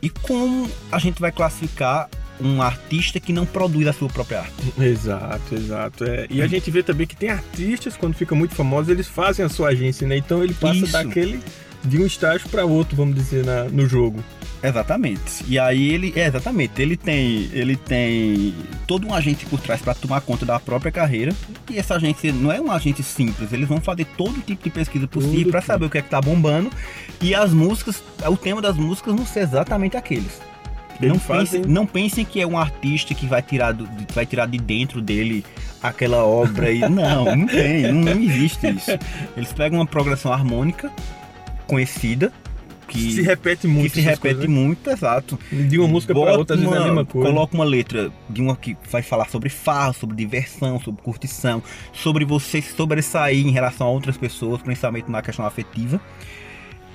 E 0.01 0.09
como 0.09 0.69
a 0.91 0.99
gente 0.99 1.19
vai 1.19 1.31
classificar 1.31 2.09
um 2.41 2.61
artista 2.61 3.19
que 3.19 3.33
não 3.33 3.45
produz 3.45 3.87
a 3.87 3.93
sua 3.93 4.07
própria 4.07 4.39
arte? 4.39 4.73
Exato, 4.79 5.55
exato. 5.55 6.05
É, 6.05 6.25
E 6.29 6.41
a 6.41 6.47
gente 6.47 6.71
vê 6.71 6.81
também 6.81 7.05
que 7.05 7.15
tem 7.15 7.29
artistas, 7.29 7.97
quando 7.97 8.13
ficam 8.13 8.37
muito 8.37 8.55
famosos, 8.55 8.89
eles 8.89 9.07
fazem 9.07 9.43
a 9.43 9.49
sua 9.49 9.69
agência, 9.69 10.07
né? 10.07 10.17
Então 10.17 10.43
ele 10.43 10.53
passa 10.53 10.77
Isso. 10.77 10.91
daquele 10.91 11.41
de 11.83 11.97
um 12.01 12.05
estágio 12.05 12.47
para 12.49 12.65
outro, 12.65 12.95
vamos 12.95 13.15
dizer, 13.15 13.45
na- 13.45 13.65
no 13.65 13.87
jogo. 13.87 14.23
Exatamente. 14.61 15.45
E 15.47 15.57
aí 15.57 15.89
ele, 15.93 16.11
é, 16.15 16.27
exatamente, 16.27 16.81
ele 16.81 16.97
tem, 16.97 17.49
ele 17.53 17.77
tem 17.77 18.53
todo 18.85 19.07
um 19.07 19.13
agente 19.13 19.45
por 19.45 19.59
trás 19.61 19.81
para 19.81 19.93
tomar 19.93 20.19
conta 20.21 20.45
da 20.45 20.59
própria 20.59 20.91
carreira. 20.91 21.33
E 21.69 21.77
essa 21.79 21.95
agência 21.95 22.33
não 22.33 22.51
é 22.51 22.59
uma 22.59 22.75
agência 22.75 23.03
simples, 23.03 23.53
eles 23.53 23.67
vão 23.67 23.79
fazer 23.79 24.05
todo 24.17 24.41
tipo 24.41 24.61
de 24.63 24.69
pesquisa 24.69 25.07
possível 25.07 25.49
para 25.51 25.61
que- 25.61 25.67
saber 25.67 25.85
o 25.85 25.89
que 25.89 25.97
é 25.97 26.01
que 26.01 26.09
tá 26.09 26.19
bombando. 26.19 26.69
E 27.21 27.33
as 27.33 27.53
músicas, 27.53 28.03
o 28.27 28.35
tema 28.35 28.61
das 28.61 28.75
músicas 28.75 29.15
não 29.15 29.25
ser 29.25 29.41
exatamente 29.41 29.95
aqueles. 29.95 30.41
Eles 31.01 31.13
Não 31.13 31.19
fazem- 31.19 31.61
pensem, 31.61 31.73
não 31.73 31.85
pensem 31.85 32.25
que 32.25 32.41
é 32.41 32.45
um 32.45 32.57
artista 32.57 33.13
que 33.13 33.25
vai 33.25 33.41
tirar, 33.41 33.71
do, 33.71 33.87
de- 33.87 34.13
vai 34.13 34.25
tirar 34.25 34.45
de 34.47 34.57
dentro 34.57 35.01
dele 35.01 35.45
aquela 35.81 36.25
obra 36.25 36.69
e 36.69 36.79
não, 36.89 37.33
não 37.37 37.47
tem, 37.47 37.83
não, 37.93 38.13
não 38.13 38.21
existe 38.21 38.67
isso. 38.67 38.91
Eles 39.37 39.53
pegam 39.53 39.79
uma 39.79 39.85
progressão 39.85 40.33
harmônica 40.33 40.91
conhecida 41.69 42.33
que 42.89 43.13
se 43.13 43.21
repete 43.21 43.67
muito. 43.67 43.93
que 43.93 44.01
se 44.01 44.01
repete 44.01 44.19
coisas, 44.21 44.41
né? 44.41 44.47
muito, 44.47 44.89
exato. 44.89 45.39
De 45.51 45.77
uma 45.77 45.87
música 45.87 46.13
Bota 46.13 46.37
outra, 46.37 46.55
às 46.55 46.61
vezes 46.61 46.75
é 46.75 46.79
a 46.79 46.83
mesma 46.83 47.05
coisa. 47.05 47.29
Coloca 47.29 47.53
uma 47.53 47.63
letra 47.63 48.11
de 48.29 48.41
uma 48.41 48.55
que 48.55 48.75
vai 48.89 49.03
falar 49.03 49.29
sobre 49.29 49.49
farra, 49.49 49.93
sobre 49.93 50.15
diversão, 50.15 50.79
sobre 50.79 51.01
curtição, 51.01 51.61
sobre 51.93 52.25
você 52.25 52.61
sobressair 52.61 53.45
em 53.45 53.51
relação 53.51 53.87
a 53.87 53.91
outras 53.91 54.17
pessoas, 54.17 54.61
principalmente 54.61 55.09
na 55.09 55.21
questão 55.21 55.45
afetiva. 55.45 56.01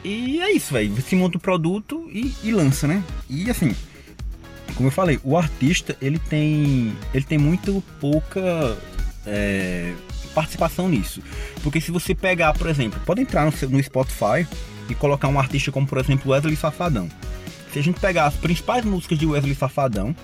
E 0.03 0.41
é 0.41 0.53
isso, 0.53 0.75
velho. 0.75 0.93
Você 0.95 1.17
monta 1.17 1.39
o 1.39 1.41
produto 1.41 2.09
e, 2.13 2.35
e 2.43 2.51
lança, 2.51 2.87
né? 2.87 3.03
E 3.31 3.49
assim, 3.49 3.75
como 4.75 4.89
eu 4.89 4.93
falei, 4.93 5.19
o 5.23 5.37
artista 5.37 5.97
ele 6.03 6.19
tem, 6.19 6.93
ele 7.15 7.25
tem 7.25 7.39
muito 7.39 7.83
pouca 8.01 8.77
é, 9.27 9.95
participação 10.35 10.89
nisso. 10.89 11.23
Porque 11.63 11.81
se 11.81 11.91
você 11.91 12.15
pegar, 12.15 12.53
por 12.55 12.69
exemplo, 12.69 13.01
pode 13.07 13.21
entrar 13.23 13.45
no, 13.45 13.53
seu- 13.53 13.71
no 13.71 13.83
Spotify 13.83 14.47
e 14.89 14.95
colocar 14.95 15.29
um 15.29 15.39
artista 15.39 15.71
como, 15.73 15.87
por 15.87 15.99
exemplo, 15.99 16.33
Wesley 16.33 16.57
Safadão. 16.57 17.09
Se 17.73 17.79
a 17.79 17.83
gente 17.83 17.99
pegar 18.01 18.27
as 18.27 18.35
principais 18.35 18.85
músicas 18.85 19.19
de 19.19 19.27
Wesley 19.27 19.55
Safadão 19.55 20.15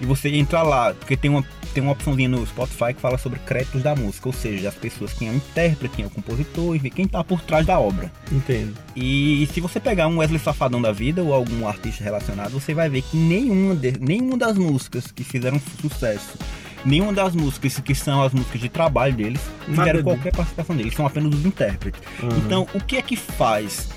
e 0.00 0.06
você 0.06 0.28
entrar 0.34 0.62
lá, 0.62 0.94
porque 0.94 1.16
tem 1.16 1.30
uma, 1.30 1.44
tem 1.74 1.82
uma 1.82 1.92
opçãozinha 1.92 2.28
no 2.28 2.44
Spotify 2.46 2.94
que 2.94 3.00
fala 3.00 3.18
sobre 3.18 3.38
créditos 3.40 3.82
da 3.82 3.94
música, 3.94 4.28
ou 4.28 4.32
seja, 4.32 4.68
as 4.68 4.74
pessoas, 4.74 5.12
quem 5.12 5.28
é 5.28 5.30
o 5.32 5.34
intérprete, 5.34 5.96
quem 5.96 6.04
é 6.04 6.08
o 6.08 6.10
compositor, 6.10 6.74
enfim, 6.76 6.88
quem 6.90 7.06
tá 7.06 7.22
por 7.22 7.40
trás 7.42 7.66
da 7.66 7.78
obra. 7.78 8.10
Entendo. 8.32 8.74
E 8.96 9.48
se 9.52 9.60
você 9.60 9.78
pegar 9.80 10.06
um 10.08 10.18
Wesley 10.18 10.38
Safadão 10.40 10.80
da 10.80 10.90
vida 10.92 11.22
ou 11.22 11.32
algum 11.34 11.66
artista 11.68 12.02
relacionado, 12.02 12.50
você 12.52 12.74
vai 12.74 12.88
ver 12.88 13.02
que 13.02 13.16
nenhuma, 13.16 13.74
de, 13.74 13.92
nenhuma 14.00 14.36
das 14.36 14.56
músicas 14.56 15.10
que 15.12 15.22
fizeram 15.24 15.60
sucesso, 15.80 16.38
nenhuma 16.84 17.12
das 17.12 17.34
músicas 17.34 17.78
que 17.80 17.94
são 17.94 18.22
as 18.22 18.32
músicas 18.32 18.60
de 18.60 18.68
trabalho 18.68 19.14
deles, 19.14 19.40
tiveram 19.64 20.02
qualquer 20.02 20.32
participação 20.34 20.76
deles, 20.76 20.94
são 20.94 21.06
apenas 21.06 21.34
os 21.34 21.44
intérpretes. 21.44 22.00
Aham. 22.22 22.38
Então, 22.44 22.66
o 22.74 22.80
que 22.80 22.96
é 22.96 23.02
que 23.02 23.16
faz? 23.16 23.88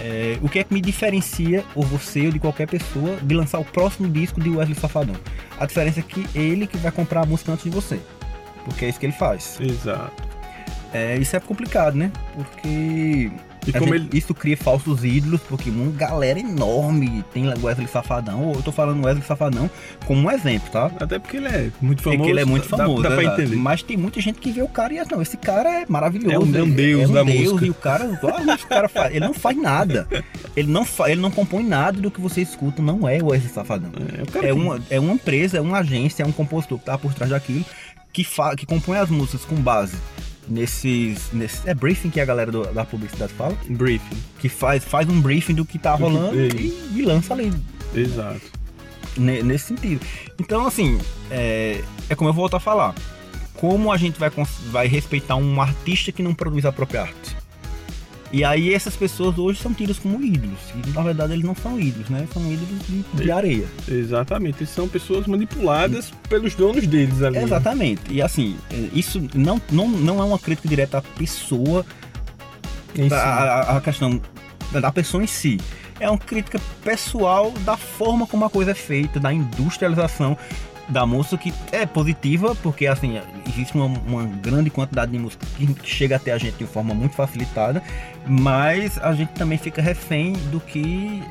é, 0.00 0.38
o 0.42 0.48
que 0.48 0.58
é 0.58 0.64
que 0.64 0.72
me 0.72 0.80
diferencia, 0.80 1.64
ou 1.74 1.82
você 1.82 2.26
ou 2.26 2.32
de 2.32 2.38
qualquer 2.38 2.66
pessoa, 2.66 3.16
de 3.22 3.34
lançar 3.34 3.58
o 3.58 3.64
próximo 3.64 4.08
disco 4.08 4.40
de 4.40 4.50
Wesley 4.50 4.78
Safadão? 4.78 5.16
A 5.58 5.66
diferença 5.66 6.00
é 6.00 6.02
que 6.02 6.26
ele 6.34 6.66
que 6.66 6.76
vai 6.76 6.92
comprar 6.92 7.22
a 7.22 7.26
música 7.26 7.52
antes 7.52 7.64
de 7.64 7.70
você. 7.70 7.98
Porque 8.64 8.84
é 8.84 8.88
isso 8.88 9.00
que 9.00 9.06
ele 9.06 9.12
faz. 9.12 9.58
Exato. 9.60 10.22
É, 10.92 11.16
isso 11.16 11.36
é 11.36 11.40
complicado, 11.40 11.94
né? 11.94 12.10
Porque 12.34 13.30
E 13.66 13.72
como 13.72 13.92
gente- 13.94 14.08
ele. 14.10 14.18
isso 14.18 14.34
cria 14.34 14.56
falsos 14.56 15.04
ídolos, 15.04 15.40
porque 15.48 15.70
uma 15.70 15.90
galera 15.92 16.38
enorme 16.38 17.24
tem 17.32 17.48
Wesley 17.62 17.88
Safadão, 17.88 18.44
ou 18.44 18.54
eu 18.54 18.62
tô 18.62 18.70
falando 18.70 19.04
Wesley 19.04 19.24
Safadão 19.26 19.68
como 20.06 20.20
um 20.26 20.30
exemplo, 20.30 20.70
tá? 20.70 20.90
Até 21.00 21.18
porque 21.18 21.36
ele 21.38 21.48
é 21.48 21.70
muito 21.80 22.00
É 22.00 22.02
famoso. 22.04 22.22
que 22.24 22.30
ele 22.30 22.40
é 22.40 22.44
muito 22.44 22.68
dá- 22.68 22.76
famoso, 22.76 23.02
Dá, 23.02 23.10
pra 23.10 23.22
exato. 23.22 23.40
entender. 23.42 23.56
Mas 23.56 23.82
tem 23.82 23.96
muita 23.96 24.20
gente 24.20 24.38
que 24.38 24.52
vê 24.52 24.62
o 24.62 24.68
cara 24.68 24.94
e 24.94 25.02
não, 25.10 25.20
esse 25.20 25.36
cara 25.36 25.82
é 25.82 25.86
maravilhoso. 25.88 26.34
É 26.34 26.38
um- 26.38 26.56
é 26.56 26.62
um 26.62 26.70
deus 26.70 27.02
é 27.02 27.06
um 27.08 27.12
da 27.12 27.22
deus, 27.22 27.38
música. 27.52 27.66
E 27.66 27.70
o 27.70 27.74
cara, 27.74 28.04
olha 28.22 28.54
o 28.54 28.58
que 28.58 28.64
o 28.64 28.68
cara 28.68 28.88
faz. 28.88 29.10
Ele 29.14 29.24
não 29.26 29.34
faz 29.34 29.56
nada. 29.56 30.06
Ele 30.56 30.70
não, 30.70 30.84
fa, 30.84 31.10
ele 31.10 31.20
não 31.20 31.30
compõe 31.30 31.62
nada 31.64 32.00
do 32.00 32.10
que 32.10 32.20
você 32.20 32.40
escuta, 32.42 32.80
não 32.80 33.08
é 33.08 33.18
o 33.22 33.26
Wesley 33.30 33.52
Safadão. 33.52 33.90
É, 33.96 34.22
É 34.22 34.26
que- 34.46 34.52
uma, 34.52 34.80
é 34.90 35.00
uma 35.00 35.12
empresa, 35.14 35.58
é 35.58 35.60
uma 35.60 35.78
agência, 35.78 36.22
é 36.22 36.26
um 36.26 36.32
compositor 36.32 36.78
que 36.78 36.84
tá 36.84 36.96
por 36.96 37.12
trás 37.14 37.30
daquilo, 37.30 37.64
que, 38.12 38.24
fa, 38.24 38.54
que 38.56 38.64
compõe 38.64 38.96
as 38.98 39.10
músicas 39.10 39.44
com 39.44 39.56
base 39.56 39.96
nesses, 40.48 41.32
nesses. 41.32 41.66
É 41.66 41.74
briefing 41.74 42.10
que 42.10 42.20
a 42.20 42.24
galera 42.24 42.50
do- 42.52 42.72
da 42.72 42.84
publicidade 42.84 43.32
fala, 43.34 43.56
Briefing. 43.68 44.16
que 44.38 44.48
faz, 44.48 44.84
faz 44.84 45.08
um 45.08 45.20
briefing 45.20 45.54
do 45.54 45.64
que 45.64 45.78
tá 45.78 45.94
rolando 45.94 46.36
e, 46.40 46.92
e 46.94 47.02
lança 47.02 47.34
ali. 47.34 47.52
Exato. 47.94 48.40
ne- 49.16 49.42
nesse 49.42 49.66
sentido. 49.68 50.04
Então, 50.38 50.66
assim, 50.66 50.98
é, 51.30 51.82
é 52.08 52.14
como 52.14 52.28
eu 52.30 52.34
volto 52.34 52.54
a 52.56 52.60
falar. 52.60 52.94
Como 53.54 53.90
a 53.90 53.96
gente 53.96 54.18
vai, 54.20 54.30
vai 54.70 54.86
respeitar 54.86 55.36
um 55.36 55.60
artista 55.62 56.12
que 56.12 56.22
não 56.22 56.34
produz 56.34 56.66
a 56.66 56.72
própria 56.72 57.02
arte? 57.02 57.36
E 58.32 58.42
aí 58.44 58.74
essas 58.74 58.96
pessoas 58.96 59.38
hoje 59.38 59.60
são 59.60 59.72
tidas 59.72 59.98
como 59.98 60.22
ídolos. 60.22 60.58
E 60.84 60.90
na 60.90 61.02
verdade 61.02 61.32
eles 61.32 61.44
não 61.44 61.54
são 61.54 61.78
ídolos, 61.78 62.08
né? 62.10 62.26
São 62.32 62.42
ídolos 62.52 62.86
de, 62.88 63.02
de 63.24 63.30
areia. 63.30 63.66
Exatamente. 63.88 64.58
Eles 64.58 64.70
são 64.70 64.88
pessoas 64.88 65.26
manipuladas 65.26 66.12
pelos 66.28 66.54
donos 66.54 66.86
deles 66.86 67.22
ali. 67.22 67.38
Exatamente. 67.38 68.02
E 68.10 68.20
assim, 68.20 68.56
isso 68.92 69.22
não, 69.34 69.60
não, 69.70 69.88
não 69.88 70.20
é 70.20 70.24
uma 70.24 70.38
crítica 70.38 70.68
direta 70.68 70.98
à 70.98 71.02
pessoa, 71.02 71.86
si. 72.94 73.12
a, 73.14 73.16
a- 73.16 73.76
a 73.76 73.80
questão 73.80 74.20
da 74.72 74.90
pessoa 74.90 75.22
em 75.22 75.26
si. 75.28 75.58
É 75.98 76.10
uma 76.10 76.18
crítica 76.18 76.60
pessoal 76.84 77.52
da 77.64 77.76
forma 77.76 78.26
como 78.26 78.44
a 78.44 78.50
coisa 78.50 78.72
é 78.72 78.74
feita, 78.74 79.18
da 79.18 79.32
industrialização 79.32 80.36
da 80.88 81.04
música, 81.06 81.36
que 81.38 81.52
é 81.72 81.84
positiva, 81.86 82.54
porque 82.62 82.86
assim, 82.86 83.18
existe 83.48 83.74
uma, 83.74 83.86
uma 83.86 84.24
grande 84.24 84.70
quantidade 84.70 85.10
de 85.10 85.18
música 85.18 85.44
que 85.56 85.74
chega 85.82 86.14
até 86.16 86.32
a 86.32 86.38
gente 86.38 86.58
de 86.58 86.64
forma 86.66 86.94
muito 86.94 87.14
facilitada, 87.16 87.82
mas 88.26 88.98
a 88.98 89.12
gente 89.12 89.32
também 89.32 89.58
fica 89.58 89.80
refém 89.80 90.32
do 90.50 90.60
que 90.60 91.22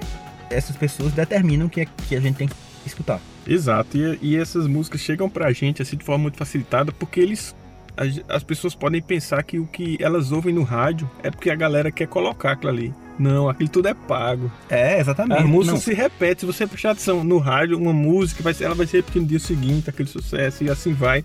essas 0.50 0.76
pessoas 0.76 1.12
determinam 1.12 1.68
que, 1.68 1.82
é, 1.82 1.88
que 2.08 2.16
a 2.16 2.20
gente 2.20 2.36
tem 2.36 2.48
que 2.48 2.56
escutar. 2.86 3.20
Exato, 3.48 3.98
e, 3.98 4.20
e 4.22 4.36
essas 4.36 4.68
músicas 4.68 5.02
chegam 5.02 5.30
pra 5.30 5.52
gente 5.52 5.82
assim 5.82 5.98
de 5.98 6.04
forma 6.04 6.24
muito 6.24 6.38
facilitada 6.38 6.92
porque 6.92 7.20
eles 7.20 7.56
as, 7.98 8.22
as 8.28 8.44
pessoas 8.44 8.76
podem 8.76 9.02
pensar 9.02 9.42
que 9.44 9.58
o 9.58 9.66
que 9.66 9.98
elas 10.02 10.32
ouvem 10.32 10.54
no 10.54 10.64
rádio 10.64 11.10
é 11.24 11.32
porque 11.32 11.50
a 11.50 11.56
galera 11.56 11.92
quer 11.92 12.08
colocar 12.08 12.52
aquilo 12.52 12.72
ali. 12.72 12.94
Não, 13.18 13.48
aquilo 13.48 13.70
tudo 13.70 13.88
é 13.88 13.94
pago. 13.94 14.52
É, 14.70 15.00
exatamente. 15.00 15.42
A 15.42 15.48
música 15.48 15.74
Não, 15.74 15.82
se 15.82 15.94
repete, 15.94 16.42
se 16.42 16.46
você 16.46 16.68
prestar 16.68 16.92
atenção 16.92 17.24
no 17.24 17.38
rádio, 17.38 17.78
uma 17.78 17.94
música, 17.94 18.44
vai 18.44 18.54
ser, 18.54 18.66
ela 18.66 18.76
vai 18.76 18.86
ser 18.86 18.98
repetindo 18.98 19.24
no 19.24 19.30
dia 19.30 19.40
seguinte, 19.40 19.90
aquele 19.90 20.10
sucesso, 20.10 20.66
e 20.66 20.70
assim 20.70 20.94
vai. 20.94 21.24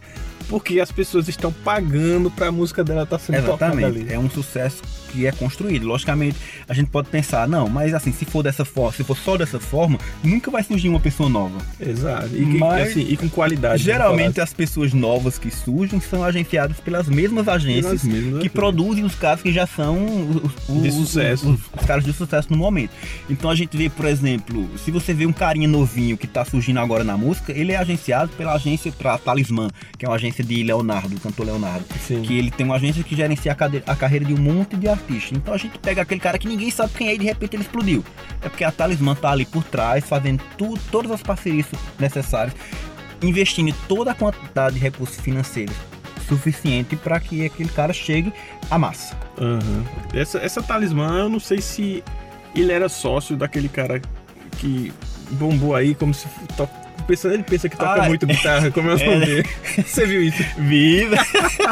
Porque 0.49 0.79
as 0.79 0.93
pessoas 0.93 1.29
estão 1.29 1.53
pagando 1.53 2.31
pra 2.31 2.53
música 2.53 2.85
dela 2.85 3.03
estar 3.03 3.19
sendo 3.19 3.45
tocada 3.45 3.75
Exatamente. 3.75 4.05
ali. 4.05 4.12
É 4.12 4.19
um 4.19 4.31
sucesso 4.31 4.83
que 5.12 5.26
é 5.26 5.33
construído. 5.33 5.87
Logicamente, 5.87 6.37
a 6.69 6.75
gente 6.75 6.88
pode 6.90 7.09
pensar, 7.09 7.49
não, 7.49 7.69
mas 7.69 7.93
assim, 7.95 8.12
se 8.12 8.25
for 8.25 8.43
dessa 8.43 8.64
forma, 8.64 8.93
se 8.93 9.05
for 9.05 9.17
só 9.17 9.37
dessa 9.37 9.59
forma, 9.61 9.99
nunca 10.23 10.50
vai 10.50 10.62
surgir 10.62 10.88
uma 10.88 11.00
pessoa 11.00 11.29
nova. 11.29 11.59
Exato. 11.81 12.26
E, 12.35 12.45
que- 12.45 12.59
Mas, 12.59 12.90
assim, 12.90 13.07
e 13.09 13.17
com 13.17 13.29
qualidade. 13.29 13.83
Geralmente 13.83 14.40
as 14.40 14.52
pessoas 14.52 14.93
novas 14.93 15.38
que 15.38 15.50
surgem 15.50 16.00
são 16.00 16.23
agenciadas 16.25 16.79
pelas 16.81 17.09
mesmas 17.09 17.49
agências 17.49 18.02
mesmas 18.05 18.23
que 18.25 18.29
agências. 18.31 18.52
produzem 18.52 19.05
os 19.05 19.14
caras 19.14 19.43
que 19.43 19.52
já 19.52 19.67
são 19.67 20.05
os, 20.29 20.69
os- 20.69 20.83
De 20.83 20.93
sucesso. 20.93 21.50
Os, 21.50 21.61
os 21.81 21.87
caras 21.87 22.05
de 22.05 22.12
sucesso 22.12 22.49
no 22.50 22.57
momento. 22.57 22.90
Então 23.29 23.50
a 23.50 23.55
gente 23.55 23.76
vê, 23.76 23.88
por 23.88 24.07
exemplo, 24.07 24.69
se 24.85 24.90
você 24.90 25.12
vê 25.12 25.26
um 25.26 25.33
carinha 25.33 25.69
novinho 25.69 26.17
que 26.17 26.26
tá 26.26 26.45
surgindo 26.45 26.79
agora 26.81 27.02
na 27.05 27.17
música, 27.17 27.52
ele 27.52 27.73
é 27.73 27.76
agenciado 27.76 28.31
pela 28.37 28.55
agência 28.55 28.93
Talismã, 29.25 29.69
que 29.99 30.05
é 30.05 30.09
uma 30.09 30.14
agência 30.17 30.43
de 30.45 30.62
Leonardo, 30.62 31.09
do 31.14 31.21
cantor 31.21 31.47
Leonardo. 31.47 31.85
Sim. 32.07 32.23
Que 32.23 32.37
ele 32.38 32.50
tem 32.50 32.64
uma 32.67 32.76
agência 32.76 33.02
que 33.02 33.14
gerencia 33.17 33.52
a, 33.52 33.93
a 33.93 33.97
carreira 33.97 34.25
de 34.25 34.35
um 34.35 34.38
monte 34.38 34.76
de 34.76 34.88
Então 35.37 35.54
a 35.54 35.57
gente 35.57 35.78
pega 35.78 36.02
aquele 36.02 36.21
cara 36.21 36.38
que 36.38 36.49
ninguém 36.49 36.71
sabe 36.71 36.92
quem 36.95 37.09
é 37.09 37.14
e 37.14 37.19
de 37.19 37.25
repente 37.25 37.57
ele 37.57 37.62
explodiu. 37.62 38.04
É 38.42 38.49
porque 38.49 38.64
a 38.64 38.73
Talismã 38.73 39.14
tá 39.14 39.30
ali 39.30 39.45
por 39.45 39.64
trás, 39.64 40.04
fazendo 40.04 40.42
tudo, 40.57 40.80
todas 40.90 41.11
as 41.11 41.23
parcerias 41.23 41.66
necessárias, 41.99 42.54
investindo 43.23 43.75
toda 43.88 44.12
a 44.12 44.14
quantidade 44.14 44.75
de 44.75 44.80
recursos 44.80 45.21
financeiros 45.21 45.75
suficiente 46.30 46.95
para 46.95 47.19
que 47.19 47.45
aquele 47.45 47.69
cara 47.69 47.92
chegue 47.92 48.33
à 48.71 48.78
massa. 48.78 49.19
Aham. 49.37 49.85
Essa, 50.14 50.38
essa 50.38 50.62
talismã, 50.62 51.19
eu 51.19 51.28
não 51.28 51.40
sei 51.40 51.61
se 51.61 52.04
ele 52.54 52.71
era 52.71 52.88
sócio 52.88 53.37
daquele 53.37 53.69
cara 53.69 54.00
que 54.59 54.92
bombou 55.33 55.75
aí, 55.75 55.95
como 55.95 56.14
se 56.14 56.28
to... 57.11 57.23
pensando, 57.23 57.35
ele 57.35 57.43
pensa 57.43 57.69
que 57.69 57.76
toca 57.76 58.02
Ah, 58.05 58.09
muito 58.09 58.26
guitarra, 58.26 58.71
como 58.71 58.88
o 58.88 58.93
é. 58.99 59.05
nome 59.07 59.26
dele. 59.26 59.49
Você 59.87 60.07
viu 60.07 60.23
isso? 60.23 60.43
Viva! 60.59 61.17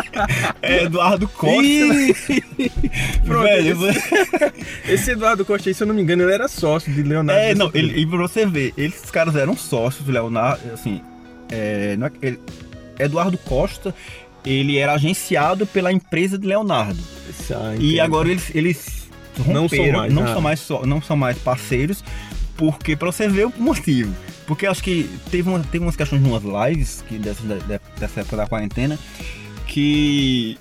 é 0.63 0.85
Eduardo 0.85 1.29
Costa. 1.29 1.63
né? 1.63 2.15
Pronto, 3.25 3.43
Velho, 3.45 3.77
Esse 4.89 5.13
Eduardo 5.13 5.45
Costa 5.45 5.73
se 5.73 5.83
eu 5.83 5.87
não 5.87 5.95
me 5.95 6.03
engano, 6.03 6.23
ele 6.23 6.33
era 6.33 6.49
sócio 6.49 6.93
de 6.93 7.03
Leonardo. 7.03 7.41
É, 7.41 7.55
não, 7.55 7.71
ele, 7.75 8.01
e 8.01 8.07
pra 8.07 8.19
você 8.19 8.47
ver, 8.47 8.73
esses 8.77 9.11
caras 9.11 9.37
eram 9.37 9.57
sócios 9.57 10.05
do 10.05 10.13
Leonardo, 10.13 10.61
assim, 10.73 11.01
é, 11.51 11.97
não 11.97 12.07
é 12.07 12.11
ele- 12.23 12.41
Eduardo 12.99 13.39
Costa, 13.39 13.95
ele 14.45 14.79
era 14.79 14.93
agenciado 14.93 15.67
pela 15.67 15.93
empresa 15.93 16.39
de 16.39 16.47
Leonardo. 16.47 16.99
Ah, 17.53 17.75
E 17.79 18.01
agora 18.01 18.29
eles, 18.29 18.51
eles 18.55 19.09
Não 19.39 19.45
são 19.45 19.55
romperam, 19.63 19.99
mais, 19.99 20.13
não 20.13 20.25
ah. 20.25 20.27
são 20.33 20.41
mais 20.41 20.69
não 20.87 21.03
são 21.03 21.17
mais 21.17 21.39
parceiros, 21.39 22.03
porque 22.59 22.95
pra 22.95 23.11
você 23.11 23.27
ver 23.29 23.47
o 23.47 23.53
motivo. 23.57 24.15
Porque 24.47 24.67
acho 24.67 24.83
que 24.83 25.09
teve, 25.31 25.49
uma, 25.49 25.61
teve 25.61 25.83
umas 25.85 25.97
questões 25.97 26.21
em 26.23 26.27
umas 26.27 26.43
lives 26.69 27.03
que 27.09 27.17
dessas, 27.19 27.45
da- 27.47 27.81
dessa 27.99 28.21
época 28.21 28.37
da 28.37 28.47
quarentena 28.47 28.99
que 29.67 30.59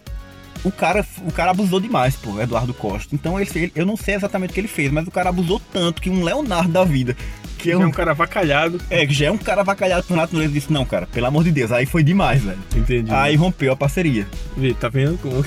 o 0.63 0.71
cara, 0.71 1.05
o 1.25 1.31
cara 1.31 1.51
abusou 1.51 1.79
demais, 1.79 2.15
pô, 2.15 2.39
Eduardo 2.39 2.73
Costa. 2.73 3.13
Então 3.15 3.39
ele- 3.39 3.71
eu 3.75 3.85
não 3.85 3.97
sei 3.97 4.15
exatamente 4.15 4.51
o 4.51 4.53
que 4.53 4.59
ele 4.59 4.67
fez, 4.67 4.91
mas 4.91 5.07
o 5.07 5.11
cara 5.11 5.29
abusou 5.29 5.61
tanto 5.71 6.01
que 6.01 6.09
um 6.09 6.23
Leonardo 6.23 6.71
da 6.71 6.83
vida, 6.83 7.15
que 7.57 7.69
é 7.69 7.73
é 7.73 7.77
um 7.77 7.85
um, 7.87 7.91
cara 7.91 8.11
avacalhado. 8.11 8.79
é, 8.89 9.05
que 9.05 9.13
já 9.13 9.27
é 9.27 9.31
um 9.31 9.37
cara 9.37 9.61
avacalhado 9.61 10.03
por 10.05 10.15
natureza, 10.15 10.51
disse: 10.53 10.71
Não, 10.71 10.85
cara, 10.85 11.05
pelo 11.07 11.25
amor 11.25 11.43
de 11.43 11.51
Deus, 11.51 11.71
aí 11.71 11.85
foi 11.85 12.03
demais, 12.03 12.41
velho. 12.43 12.59
Entendi. 12.75 13.11
Aí 13.11 13.35
rompeu 13.35 13.71
a 13.73 13.75
parceria. 13.75 14.27
Vê, 14.55 14.73
tá 14.73 14.89
vendo? 14.89 15.17
como- 15.17 15.43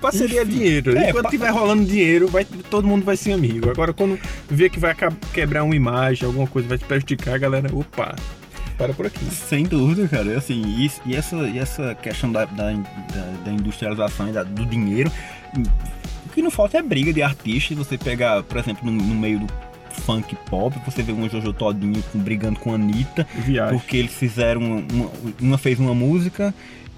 Parceria 0.00 0.40
é 0.40 0.42
Enfim. 0.44 0.52
dinheiro. 0.52 0.96
É, 0.96 1.10
Enquanto 1.10 1.24
pa- 1.24 1.30
tiver 1.30 1.50
rolando 1.50 1.84
dinheiro, 1.84 2.28
vai, 2.28 2.44
todo 2.44 2.86
mundo 2.86 3.04
vai 3.04 3.16
ser 3.16 3.32
amigo. 3.32 3.68
Agora, 3.70 3.92
quando 3.92 4.18
vê 4.48 4.68
que 4.70 4.78
vai 4.78 4.94
quebrar 5.34 5.64
uma 5.64 5.74
imagem, 5.74 6.24
alguma 6.26 6.46
coisa 6.46 6.68
vai 6.68 6.78
te 6.78 6.84
prejudicar, 6.84 7.34
a 7.34 7.38
galera, 7.38 7.68
opa, 7.74 8.14
para 8.76 8.94
por 8.94 9.06
aqui. 9.06 9.24
Sem 9.32 9.64
dúvida, 9.64 10.06
cara. 10.06 10.38
Assim, 10.38 10.62
e, 10.64 10.90
e 11.04 11.16
essa, 11.16 11.36
e 11.36 11.58
essa 11.58 11.94
questão 11.96 12.30
da, 12.30 12.44
da, 12.44 12.70
da- 13.44 13.50
industrialização 13.50 14.28
e 14.28 14.32
da- 14.32 14.44
do 14.44 14.64
dinheiro, 14.66 15.10
o 16.26 16.28
que 16.32 16.40
não 16.42 16.50
falta 16.50 16.78
é 16.78 16.82
briga 16.82 17.12
de 17.12 17.22
artistas. 17.22 17.76
Você 17.76 17.98
pegar, 17.98 18.42
por 18.44 18.56
exemplo, 18.58 18.88
no, 18.88 18.92
no 18.92 19.14
meio 19.16 19.40
do 19.40 19.46
funk 20.00 20.36
pop. 20.48 20.74
Você 20.84 21.02
vê 21.02 21.12
uma 21.12 21.28
Jojo 21.28 21.52
Todinho 21.52 22.02
com- 22.12 22.18
brigando 22.18 22.58
com 22.60 22.72
a 22.72 22.74
Anitta. 22.74 23.26
Viagem. 23.44 23.78
Porque 23.78 23.96
eles 23.96 24.12
fizeram. 24.12 24.60
Uma, 24.62 25.10
uma 25.40 25.58
fez 25.58 25.78
uma 25.78 25.94
música 25.94 26.54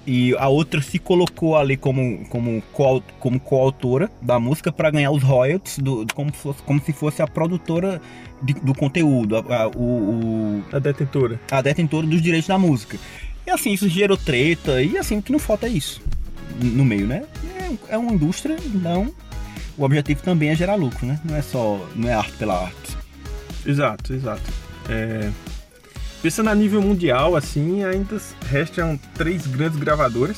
e 0.07 0.35
a 0.37 0.47
outra 0.47 0.81
se 0.81 0.97
colocou 0.97 1.55
ali 1.55 1.77
como, 1.77 2.25
como, 2.29 2.61
coau- 2.73 3.03
como 3.19 3.39
coautora 3.39 4.09
da 4.21 4.39
música 4.39 4.71
para 4.71 4.89
ganhar 4.89 5.11
os 5.11 5.21
royalties, 5.21 5.77
do, 5.77 6.07
como, 6.15 6.33
fosse- 6.33 6.63
como 6.63 6.81
se 6.81 6.91
fosse 6.91 7.21
a 7.21 7.27
produtora 7.27 8.01
de- 8.41 8.53
do 8.55 8.73
conteúdo, 8.73 9.37
a, 9.37 9.39
a- 9.63 9.67
o, 9.67 9.79
o- 9.79 10.63
A 10.71 10.79
detentora. 10.79 11.39
a 11.51 11.61
detentora 11.61 12.07
dos 12.07 12.19
direitos 12.21 12.47
da 12.47 12.57
música. 12.57 12.97
E 13.45 13.51
assim, 13.51 13.73
isso 13.73 13.87
gerou 13.89 14.17
treta, 14.17 14.81
e 14.81 14.97
assim, 14.97 15.17
o 15.19 15.21
que 15.21 15.31
não 15.31 15.39
falta 15.39 15.67
é 15.67 15.69
isso 15.69 16.01
no 16.59 16.83
meio, 16.85 17.05
né? 17.07 17.23
É, 17.89 17.93
é 17.93 17.97
uma 17.97 18.11
indústria, 18.11 18.55
então 18.73 19.11
o 19.77 19.83
objetivo 19.83 20.21
também 20.23 20.49
é 20.49 20.55
gerar 20.55 20.75
lucro, 20.75 21.05
né? 21.05 21.19
Não 21.23 21.35
é 21.35 21.41
só. 21.41 21.87
Não 21.95 22.09
é 22.09 22.13
arte 22.13 22.33
pela 22.33 22.65
arte. 22.65 22.97
Exato, 23.65 24.13
exato. 24.13 24.41
É, 24.89 25.29
Pensando 26.21 26.51
a 26.51 26.55
nível 26.55 26.83
mundial, 26.83 27.35
assim, 27.35 27.83
ainda 27.83 28.21
restam 28.47 28.99
três 29.15 29.47
grandes 29.47 29.79
gravadoras. 29.79 30.37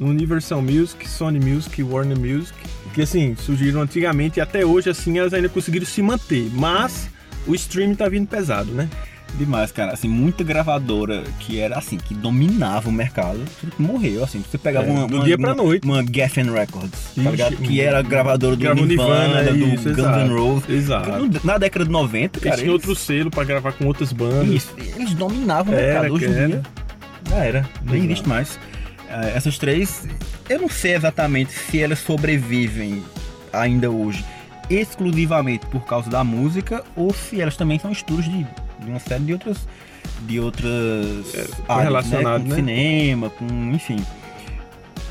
Universal 0.00 0.62
Music, 0.62 1.08
Sony 1.08 1.40
Music 1.40 1.80
e 1.80 1.84
Warner 1.84 2.18
Music. 2.18 2.56
Que 2.94 3.02
assim, 3.02 3.34
surgiram 3.34 3.80
antigamente 3.80 4.38
e 4.38 4.40
até 4.40 4.64
hoje 4.64 4.88
assim 4.88 5.18
elas 5.18 5.34
ainda 5.34 5.48
conseguiram 5.48 5.84
se 5.84 6.00
manter. 6.00 6.48
Mas 6.52 7.10
o 7.48 7.54
streaming 7.56 7.96
tá 7.96 8.08
vindo 8.08 8.28
pesado, 8.28 8.70
né? 8.70 8.88
Demais, 9.36 9.72
cara. 9.72 9.92
Assim, 9.92 10.08
muita 10.08 10.44
gravadora 10.44 11.24
que 11.40 11.58
era 11.58 11.76
assim, 11.76 11.96
que 11.98 12.14
dominava 12.14 12.88
o 12.88 12.92
mercado, 12.92 13.40
morreu, 13.78 14.22
assim. 14.22 14.42
Você 14.48 14.56
pegava 14.56 14.86
É, 14.86 14.90
uma, 14.90 15.06
do 15.08 15.16
uma, 15.16 15.24
dia 15.24 15.36
pra 15.36 15.48
uma, 15.48 15.54
noite. 15.62 15.84
uma 15.84 16.04
Geffen 16.04 16.52
Records, 16.52 16.90
tá 17.14 17.20
Ixi, 17.20 17.30
ligado? 17.30 17.56
Que 17.56 17.80
era 17.80 18.00
gravadora 18.02 18.54
do 18.56 18.62
Gravou 18.62 18.86
Nirvana, 18.86 19.42
Nirvana, 19.42 19.52
do 19.58 19.74
isso, 19.74 19.88
Guns. 19.94 20.06
N' 20.06 20.28
Roses. 20.28 20.68
Exato. 20.70 21.10
Na 21.44 21.58
década 21.58 21.84
de 21.84 21.90
90, 21.90 22.38
cara, 22.40 22.50
Eles 22.54 22.60
tinham 22.60 22.72
outro 22.74 22.94
selo 22.94 23.30
pra 23.30 23.44
gravar 23.44 23.72
com 23.72 23.86
outras 23.86 24.12
bandas. 24.12 24.48
Isso, 24.48 24.74
eles 24.96 25.14
dominavam 25.14 25.72
o 25.74 25.76
mercado. 25.76 26.12
Hoje 26.14 26.26
em 26.26 26.32
dia, 26.46 26.62
já 27.28 27.36
era, 27.36 27.68
nem 27.84 28.04
existe 28.04 28.28
mais. 28.28 28.58
Eh, 29.10 29.32
essas 29.36 29.58
três, 29.58 30.06
eu 30.48 30.60
não 30.60 30.68
sei 30.68 30.94
exatamente 30.94 31.52
se 31.52 31.80
elas 31.82 31.98
sobrevivem 31.98 33.02
ainda 33.52 33.90
hoje 33.90 34.24
exclusivamente 34.70 35.66
por 35.66 35.84
causa 35.84 36.08
da 36.08 36.24
música 36.24 36.82
ou 36.96 37.12
se 37.12 37.40
elas 37.40 37.56
também 37.56 37.78
são 37.78 37.90
estudos 37.92 38.24
de, 38.24 38.46
de 38.84 38.90
uma 38.90 39.00
série 39.00 39.24
de 39.24 39.32
outras 39.32 39.66
de 40.26 40.38
outras 40.38 40.70
áreas, 41.68 41.84
relacionado, 41.84 42.42
com 42.42 42.48
né? 42.48 42.54
cinema, 42.56 43.30
com 43.30 43.44
enfim. 43.74 44.04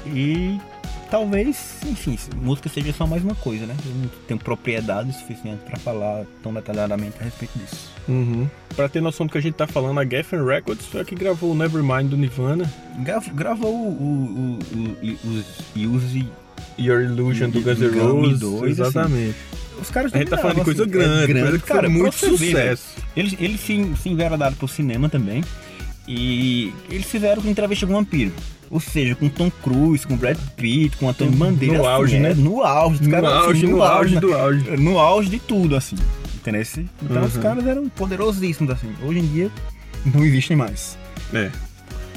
E 0.05 0.59
talvez, 1.09 1.77
enfim, 1.85 2.17
música 2.35 2.69
seja 2.69 2.91
só 2.93 3.05
mais 3.07 3.23
uma 3.23 3.35
coisa, 3.35 3.65
né? 3.65 3.75
Eu 3.85 3.91
não 3.95 4.09
tenho 4.27 4.39
propriedade 4.39 5.13
suficiente 5.13 5.61
para 5.65 5.77
falar 5.79 6.25
tão 6.41 6.53
detalhadamente 6.53 7.15
a 7.19 7.23
respeito 7.23 7.57
disso. 7.57 7.91
Uhum. 8.07 8.47
Pra 8.75 8.89
ter 8.89 9.01
noção 9.01 9.25
do 9.25 9.31
que 9.31 9.37
a 9.37 9.41
gente 9.41 9.53
tá 9.55 9.67
falando, 9.67 9.99
a 9.99 10.05
Geffen 10.05 10.43
Records 10.45 10.85
foi 10.87 11.01
a 11.01 11.05
que 11.05 11.15
gravou 11.15 11.51
o 11.51 11.55
Nevermind 11.55 12.09
do 12.09 12.17
Nirvana. 12.17 12.71
Grav- 12.99 13.29
gravou 13.33 13.71
o, 13.73 13.89
o, 13.91 14.59
o, 14.75 15.07
o- 15.07 15.37
os 15.37 15.45
Use. 15.75 16.27
Your 16.79 17.01
Illusion 17.01 17.50
do 17.50 17.62
Guns 17.62 17.79
N' 17.79 18.00
Roses. 18.00 18.43
assim. 18.43 18.65
exatamente. 18.67 19.36
Os 19.82 19.89
caras 19.89 20.13
A 20.13 20.17
gente 20.17 20.29
tá 20.29 20.38
falando 20.38 20.58
de 20.58 20.63
coisa 20.63 20.84
assim, 20.84 20.91
grande, 20.91 21.32
é 21.38 21.41
coisa 21.41 21.60
que 21.60 21.65
cara, 21.65 21.82
foi 21.82 21.89
muito 21.89 22.17
velho. 22.17 22.38
sucesso. 22.38 22.84
Eles, 23.17 23.36
eles 23.39 23.60
se, 23.62 23.91
se 24.01 24.10
enveredaram 24.10 24.55
pro 24.55 24.67
cinema 24.67 25.10
também. 25.10 25.43
E 26.08 26.74
eles 26.89 27.05
fizeram 27.05 27.41
entrevista 27.46 27.86
com 27.88 27.93
o 27.93 27.96
Vampiro. 27.96 28.32
Ou 28.70 28.79
seja, 28.79 29.15
com 29.15 29.29
Tom 29.29 29.51
Cruise, 29.63 30.05
com 30.05 30.17
Brad 30.17 30.38
Pitt, 30.58 30.98
com 30.98 31.08
Antônio 31.10 31.34
Bandeira. 31.34 31.77
No 31.77 31.88
auge, 31.88 32.20
né? 32.20 32.34
No 32.34 32.62
auge, 32.63 33.01
os 33.01 33.08
No 33.08 33.15
assim, 33.17 33.25
auge, 33.27 33.67
no 33.67 33.84
auge 33.84 34.15
né? 34.15 34.22
do 34.22 34.34
auge. 34.34 34.70
No 34.77 35.00
auge 35.00 35.29
de 35.29 35.39
tudo, 35.39 35.75
assim. 35.75 35.96
Entendeu? 36.36 36.62
Então 37.01 37.24
os 37.24 37.36
Uhum. 37.36 37.41
caras 37.41 37.65
eram 37.67 37.88
poderosíssimos, 37.89 38.74
assim. 38.74 38.89
Hoje 39.03 39.20
em 39.20 39.27
dia 39.27 39.51
não 40.13 40.24
existem 40.25 40.58
mais. 40.58 40.98
É. 41.34 41.50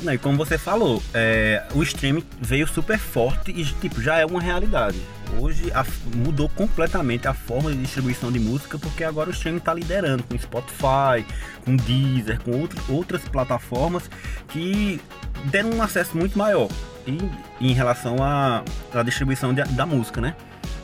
Não, 0.03 0.13
e 0.13 0.19
como 0.19 0.37
você 0.37 0.57
falou, 0.59 1.03
é, 1.15 1.63
o 1.75 1.83
streaming 1.83 2.23
veio 2.41 2.67
super 2.69 2.99
forte 2.99 3.51
e 3.51 3.65
tipo, 3.65 4.01
já 4.01 4.19
é 4.19 4.27
uma 4.27 4.41
realidade. 4.41 5.01
Hoje 5.39 5.73
a- 5.75 5.85
mudou 6.15 6.49
completamente 6.51 7.27
a 7.27 7.35
forma 7.35 7.73
de 7.73 7.79
distribuição 7.79 8.31
de 8.31 8.39
música, 8.39 8.79
porque 8.79 9.03
agora 9.03 9.31
o 9.31 9.33
streaming 9.33 9.59
está 9.59 9.75
liderando 9.75 10.23
com 10.23 10.39
Spotify, 10.39 11.25
com 11.65 11.75
Deezer, 11.77 12.41
com 12.43 12.53
outro, 12.61 12.81
outras 12.89 13.23
plataformas 13.29 14.09
que 14.49 15.01
deram 15.47 15.71
um 15.71 15.83
acesso 15.83 16.17
muito 16.17 16.39
maior 16.39 16.69
em, 17.07 17.19
em 17.61 17.73
relação 17.73 18.17
à, 18.23 18.63
distribuição 19.03 19.53
de- 19.53 19.65
da 19.65 19.85
música, 19.87 20.21
né? 20.21 20.37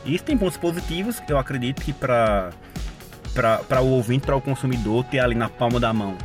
Isso 0.05 0.23
tem 0.25 0.37
pontos 0.37 0.57
positivos, 0.57 1.21
eu 1.29 1.37
acredito 1.37 1.81
que 1.81 1.93
para 1.93 2.51
o 3.81 3.85
ouvinte, 3.85 4.25
para 4.25 4.35
o 4.35 4.41
consumidor, 4.41 5.05
ter 5.05 5.19
ali 5.19 5.35
na 5.35 5.47
palma 5.47 5.79
da 5.79 5.93
mão 5.93 6.17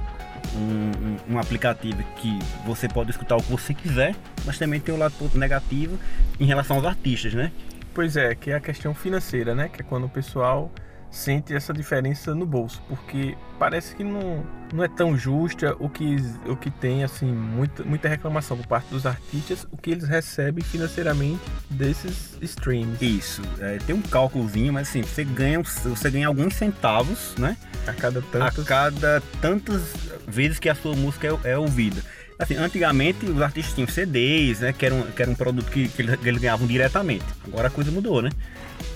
um, 0.56 1.34
um- 1.34 1.38
aplicativo 1.38 2.02
que 2.16 2.38
você 2.64 2.88
pode 2.88 3.10
escutar 3.10 3.36
o 3.36 3.42
que 3.42 3.50
você 3.50 3.74
quiser, 3.74 4.14
mas 4.44 4.58
também 4.58 4.80
tem 4.80 4.94
o 4.94 4.98
lado 4.98 5.14
negativo 5.34 5.98
em 6.40 6.44
relação 6.46 6.76
aos 6.76 6.84
artistas, 6.86 7.34
né? 7.34 7.52
Pois 7.94 8.16
é, 8.16 8.34
que 8.34 8.50
é 8.50 8.54
a 8.54 8.60
questão 8.60 8.94
financeira, 8.94 9.54
né? 9.54 9.68
Que 9.68 9.82
é 9.82 9.84
quando 9.84 10.04
o 10.04 10.08
pessoal 10.08 10.70
sente 11.10 11.54
essa 11.54 11.72
diferença 11.72 12.34
no 12.34 12.44
bolso, 12.44 12.82
porque 12.88 13.36
parece 13.58 13.94
que 13.94 14.04
não, 14.04 14.44
não 14.72 14.84
é 14.84 14.88
tão 14.88 15.16
justa 15.16 15.74
o 15.78 15.88
que, 15.88 16.16
o 16.46 16.56
que 16.56 16.70
tem, 16.70 17.02
assim, 17.02 17.26
muita, 17.26 17.82
muita 17.82 18.08
reclamação 18.08 18.56
por 18.56 18.66
parte 18.66 18.88
dos 18.90 19.06
artistas, 19.06 19.66
o 19.70 19.76
que 19.76 19.90
eles 19.90 20.06
recebem 20.06 20.62
financeiramente 20.62 21.40
desses 21.70 22.36
streams. 22.42 22.98
Isso, 23.00 23.42
é, 23.60 23.78
tem 23.78 23.94
um 23.94 24.02
cálculozinho, 24.02 24.72
mas 24.72 24.88
assim, 24.88 25.02
você 25.02 25.24
ganha, 25.24 25.60
você 25.62 26.10
ganha 26.10 26.28
alguns 26.28 26.54
centavos, 26.54 27.34
né? 27.38 27.56
A 27.86 27.92
cada 27.92 28.20
A 28.20 28.22
tantos... 28.22 28.64
cada 28.64 29.22
tantas 29.40 29.82
vezes 30.26 30.58
que 30.58 30.68
a 30.68 30.74
sua 30.74 30.94
música 30.94 31.26
é, 31.44 31.52
é 31.52 31.58
ouvida. 31.58 32.02
Assim, 32.38 32.54
antigamente 32.54 33.26
os 33.26 33.42
artistas 33.42 33.74
tinham 33.74 33.88
CDs, 33.88 34.60
né? 34.60 34.72
Que 34.72 34.86
era 34.86 34.94
um, 34.94 35.02
que 35.02 35.20
era 35.20 35.30
um 35.30 35.34
produto 35.34 35.68
que, 35.70 35.88
que 35.88 36.02
eles 36.02 36.40
ganhavam 36.40 36.68
diretamente. 36.68 37.24
Agora 37.44 37.66
a 37.66 37.70
coisa 37.70 37.90
mudou, 37.90 38.22
né? 38.22 38.30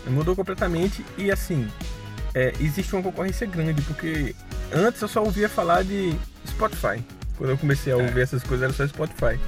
Mudou 0.07 0.37
completamente 0.37 1.05
e 1.19 1.31
assim, 1.31 1.69
é, 2.35 2.53
existe 2.61 2.95
uma 2.95 3.03
concorrência 3.03 3.47
grande, 3.47 3.83
porque 3.83 4.35
antes 4.73 5.01
eu 5.01 5.09
só 5.09 5.23
ouvia 5.23 5.49
falar 5.49 5.85
de 5.85 6.15
Spotify. 6.47 7.03
Quando 7.37 7.51
eu 7.51 7.59
comecei 7.59 7.93
a 7.93 7.97
ouvir 7.97 8.21
essas 8.21 8.43
coisas 8.43 8.65
era 8.65 8.73
só 8.73 8.87
Spotify. 8.87 9.39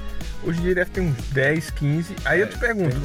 Hoje 0.43 0.59
em 0.59 0.63
dia 0.63 0.75
deve 0.75 0.91
ter 0.91 1.01
uns 1.01 1.15
10, 1.29 1.71
15. 1.71 2.15
Aí 2.25 2.41
eu 2.41 2.49
te 2.49 2.57
pergunto, 2.57 2.95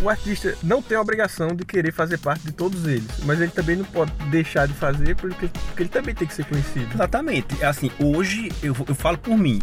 o 0.00 0.08
artista 0.08 0.54
não 0.62 0.82
tem 0.82 0.96
a 0.96 1.00
obrigação 1.00 1.54
de 1.54 1.64
querer 1.64 1.92
fazer 1.92 2.18
parte 2.18 2.42
de 2.44 2.52
todos 2.52 2.86
eles, 2.86 3.08
mas 3.24 3.40
ele 3.40 3.50
também 3.50 3.76
não 3.76 3.84
pode 3.84 4.12
deixar 4.30 4.66
de 4.66 4.74
fazer 4.74 5.16
porque, 5.16 5.48
porque 5.48 5.82
ele 5.82 5.88
também 5.88 6.14
tem 6.14 6.26
que 6.26 6.34
ser 6.34 6.44
conhecido. 6.44 6.92
Exatamente. 6.92 7.64
Assim, 7.64 7.90
hoje 7.98 8.50
eu, 8.62 8.74
eu 8.86 8.94
falo 8.94 9.18
por 9.18 9.36
mim. 9.38 9.60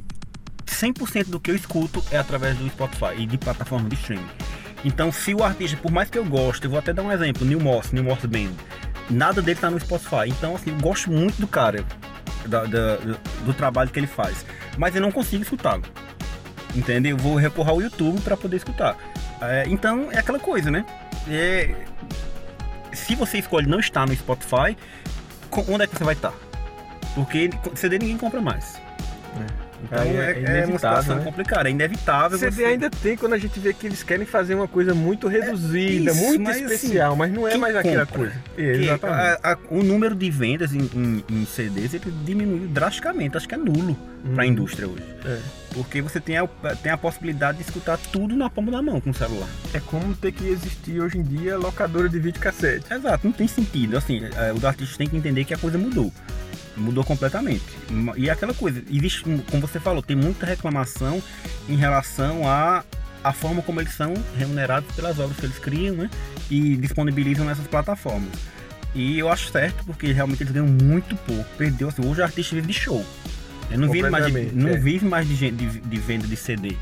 100% 0.65 1.25
do 1.25 1.39
que 1.39 1.51
eu 1.51 1.55
escuto 1.55 2.03
é 2.11 2.17
através 2.17 2.55
do 2.57 2.69
Spotify 2.69 3.15
e 3.17 3.25
de 3.25 3.37
plataforma 3.37 3.89
de 3.89 3.95
streaming. 3.95 4.29
Então, 4.85 5.11
se 5.11 5.33
o 5.33 5.43
artista, 5.43 5.75
por 5.75 5.91
mais 5.91 6.09
que 6.09 6.17
eu 6.17 6.23
goste, 6.23 6.63
eu 6.63 6.69
vou 6.69 6.79
até 6.79 6.93
dar 6.93 7.03
um 7.03 7.11
exemplo, 7.11 7.45
Neil 7.45 7.59
Moss, 7.59 7.91
Neil 7.91 8.05
Moss 8.05 8.23
Band, 8.25 8.53
nada 9.09 9.41
dele 9.41 9.59
tá 9.59 9.69
no 9.69 9.79
Spotify. 9.79 10.27
Então, 10.27 10.55
assim, 10.55 10.71
eu 10.71 10.77
gosto 10.77 11.11
muito 11.11 11.39
do 11.39 11.47
cara, 11.47 11.83
da- 12.45 12.65
da- 12.65 12.95
do, 12.97 13.53
trabalho 13.53 13.89
que 13.89 13.99
ele 13.99 14.07
faz, 14.07 14.45
mas 14.77 14.95
eu 14.95 15.01
não 15.01 15.11
consigo 15.11 15.43
escutá-lo. 15.43 15.83
Entende? 16.75 17.09
Eu 17.09 17.17
vou 17.17 17.35
recorrer 17.35 17.71
ao 17.71 17.81
YouTube 17.81 18.21
para 18.21 18.37
poder 18.37 18.57
escutar. 18.57 18.95
É, 19.41 19.63
então, 19.67 20.09
é 20.11 20.19
aquela 20.19 20.39
coisa, 20.39 20.69
né? 20.69 20.85
É, 21.27 21.73
se 22.93 23.15
você 23.15 23.39
escolhe 23.39 23.67
não 23.67 23.79
estar 23.79 24.07
no 24.07 24.15
Spotify, 24.15 24.77
onde 25.67 25.83
é 25.83 25.87
que 25.87 25.95
você 25.97 26.03
vai 26.03 26.13
estar? 26.13 26.33
Porque 27.15 27.49
CD 27.75 27.97
ninguém 27.97 28.17
compra 28.17 28.39
mais. 28.39 28.79
Então 29.83 29.99
Aí 30.01 30.09
é, 30.09 30.11
é 30.11 30.15
é 30.15 30.33
uma 30.33 30.39
inevitável, 30.39 30.73
situação 30.75 31.15
né? 31.17 31.23
complicada, 31.23 31.69
é 31.69 31.71
inevitável. 31.71 32.37
CD 32.37 32.51
você- 32.55 32.65
ainda 32.65 32.89
tem 32.89 33.15
quando 33.15 33.33
a 33.33 33.37
gente 33.37 33.59
vê 33.59 33.73
que 33.73 33.87
eles 33.87 34.03
querem 34.03 34.25
fazer 34.25 34.55
uma 34.55 34.67
coisa 34.67 34.93
muito 34.93 35.27
reduzida, 35.27 36.11
isso, 36.11 36.15
muito 36.21 36.41
mas, 36.43 36.57
assim, 36.57 36.65
especial, 36.65 37.15
mas 37.15 37.31
não 37.31 37.47
é 37.47 37.57
mais 37.57 37.75
aquela 37.75 38.05
coisa. 38.05 38.33
É, 38.57 38.61
exatamente. 38.61 39.19
a- 39.43 39.51
a- 39.53 39.57
o 39.69 39.81
número 39.83 40.15
de 40.15 40.29
vendas 40.29 40.73
em, 40.73 40.89
em- 40.93 41.23
em 41.29 41.45
CDs 41.45 41.93
ele 41.93 42.11
diminuiu 42.25 42.67
drasticamente, 42.67 43.37
acho 43.37 43.47
que 43.47 43.55
é 43.55 43.57
nulo 43.57 43.97
para 44.33 44.43
a 44.43 44.47
indústria 44.47 44.87
hoje. 44.87 45.03
É. 45.25 45.39
Porque 45.73 46.01
você 46.01 46.19
tem 46.19 46.35
a, 46.37 46.47
tem 46.81 46.91
a 46.91 46.97
possibilidade 46.97 47.59
de 47.59 47.63
escutar 47.63 47.97
tudo 48.11 48.35
na 48.35 48.49
palma 48.49 48.71
da 48.71 48.81
mão 48.81 48.99
com 48.99 49.11
o 49.11 49.13
celular. 49.13 49.47
É 49.73 49.79
como 49.79 50.13
ter 50.15 50.31
que 50.31 50.47
existir 50.47 50.99
hoje 50.99 51.19
em 51.19 51.23
dia 51.23 51.57
locadora 51.57 52.09
de 52.09 52.19
videocassete. 52.19 52.91
Exato, 52.91 53.25
não 53.27 53.31
tem 53.31 53.47
sentido. 53.47 53.95
Assim, 53.95 54.21
é, 54.35 54.51
os 54.51 54.65
artistas 54.65 54.97
têm 54.97 55.07
que 55.07 55.15
entender 55.15 55.45
que 55.45 55.53
a 55.53 55.57
coisa 55.57 55.77
mudou. 55.77 56.11
Mudou 56.79 57.03
completamente. 57.03 57.63
E 58.17 58.29
é 58.29 58.31
aquela 58.31 58.53
coisa, 58.53 58.81
existe, 58.89 59.23
como 59.23 59.61
você 59.67 59.79
falou, 59.79 60.01
tem 60.01 60.15
muita 60.15 60.45
reclamação 60.45 61.21
em 61.67 61.75
relação 61.75 62.47
à 62.47 62.83
a 63.21 63.33
forma 63.33 63.61
como 63.61 63.81
eles 63.81 63.93
são 63.93 64.13
remunerados 64.37 64.95
pelas 64.95 65.19
obras 65.19 65.37
que 65.37 65.45
eles 65.45 65.59
criam, 65.59 65.93
né? 65.95 66.09
E 66.49 66.77
disponibilizam 66.77 67.45
nessas 67.45 67.67
plataformas. 67.67 68.29
E 68.95 69.19
eu 69.19 69.29
acho 69.29 69.51
certo, 69.51 69.83
porque 69.85 70.11
realmente 70.13 70.41
eles 70.41 70.53
ganham 70.53 70.67
muito 70.67 71.15
pouco. 71.17 71.45
Perdeu, 71.57 71.89
assim, 71.89 72.05
hoje 72.07 72.21
o 72.21 72.23
artista 72.23 72.55
vive 72.55 72.67
de 72.67 72.73
show. 72.73 73.05
Ele 73.69 73.81
não 73.81 73.91
vive 73.91 74.09
mais 74.09 74.25
de, 74.25 74.31
não 74.55 74.69
é. 74.69 74.77
vive 74.77 75.05
mais 75.05 75.27
de, 75.27 75.51
de, 75.51 75.79
de 75.79 75.97
venda 75.99 76.25
de 76.25 76.35
CD. 76.37 76.75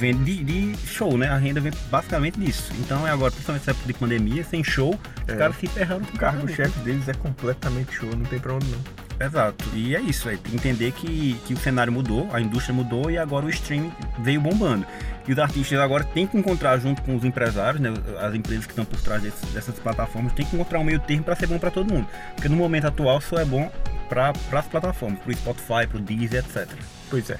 vem 0.00 0.16
de, 0.24 0.42
de 0.42 0.74
show, 0.86 1.16
né? 1.18 1.28
A 1.28 1.36
renda 1.36 1.60
vem 1.60 1.72
basicamente 1.90 2.40
disso. 2.40 2.72
Então 2.80 3.06
é 3.06 3.10
agora, 3.10 3.30
principalmente 3.30 3.60
nessa 3.62 3.70
época 3.72 3.86
de 3.86 3.94
pandemia, 3.98 4.42
sem 4.44 4.64
show, 4.64 4.98
os 5.22 5.28
É. 5.34 5.36
caras 5.36 5.56
se 5.56 5.66
ferraram 5.68 6.02
O 6.02 6.18
cargo-chefe 6.18 6.78
deles 6.80 7.06
é 7.08 7.12
completamente 7.14 7.92
show, 7.94 8.08
não 8.16 8.24
tem 8.24 8.38
pra 8.40 8.54
onde 8.54 8.66
não. 8.66 8.78
Exato. 9.18 9.64
E 9.74 9.96
é 9.96 10.00
isso, 10.00 10.28
é 10.28 10.34
entender 10.52 10.92
que, 10.92 11.36
que 11.46 11.54
o 11.54 11.56
cenário 11.56 11.92
mudou, 11.92 12.28
a 12.32 12.40
indústria 12.40 12.74
mudou 12.74 13.10
e 13.10 13.16
agora 13.16 13.46
o 13.46 13.50
streaming 13.50 13.90
veio 14.18 14.40
bombando. 14.40 14.86
E 15.26 15.32
os 15.32 15.38
artistas 15.38 15.78
agora 15.78 16.04
têm 16.04 16.26
que 16.26 16.36
encontrar, 16.36 16.78
junto 16.78 17.02
com 17.02 17.16
os 17.16 17.24
empresários, 17.24 17.80
né, 17.80 17.92
as 18.20 18.34
empresas 18.34 18.66
que 18.66 18.72
estão 18.72 18.84
por 18.84 19.00
trás 19.00 19.22
desses- 19.22 19.50
dessas 19.52 19.78
plataformas, 19.78 20.32
têm 20.34 20.44
que 20.46 20.54
encontrar 20.54 20.78
um 20.78 20.84
meio 20.84 21.00
termo 21.00 21.24
para 21.24 21.34
ser 21.34 21.46
bom 21.46 21.58
para 21.58 21.70
todo 21.70 21.92
mundo. 21.92 22.06
Porque 22.34 22.48
no 22.48 22.56
momento 22.56 22.86
atual 22.86 23.20
só 23.20 23.38
é 23.38 23.44
bom 23.44 23.70
para 24.08 24.32
as 24.52 24.66
plataformas, 24.66 25.18
para 25.20 25.30
o 25.32 25.34
Spotify, 25.34 25.86
para 25.88 25.96
o 25.96 26.00
Deezer, 26.00 26.44
etc. 26.44 26.68
Pois 27.10 27.30
é. 27.30 27.38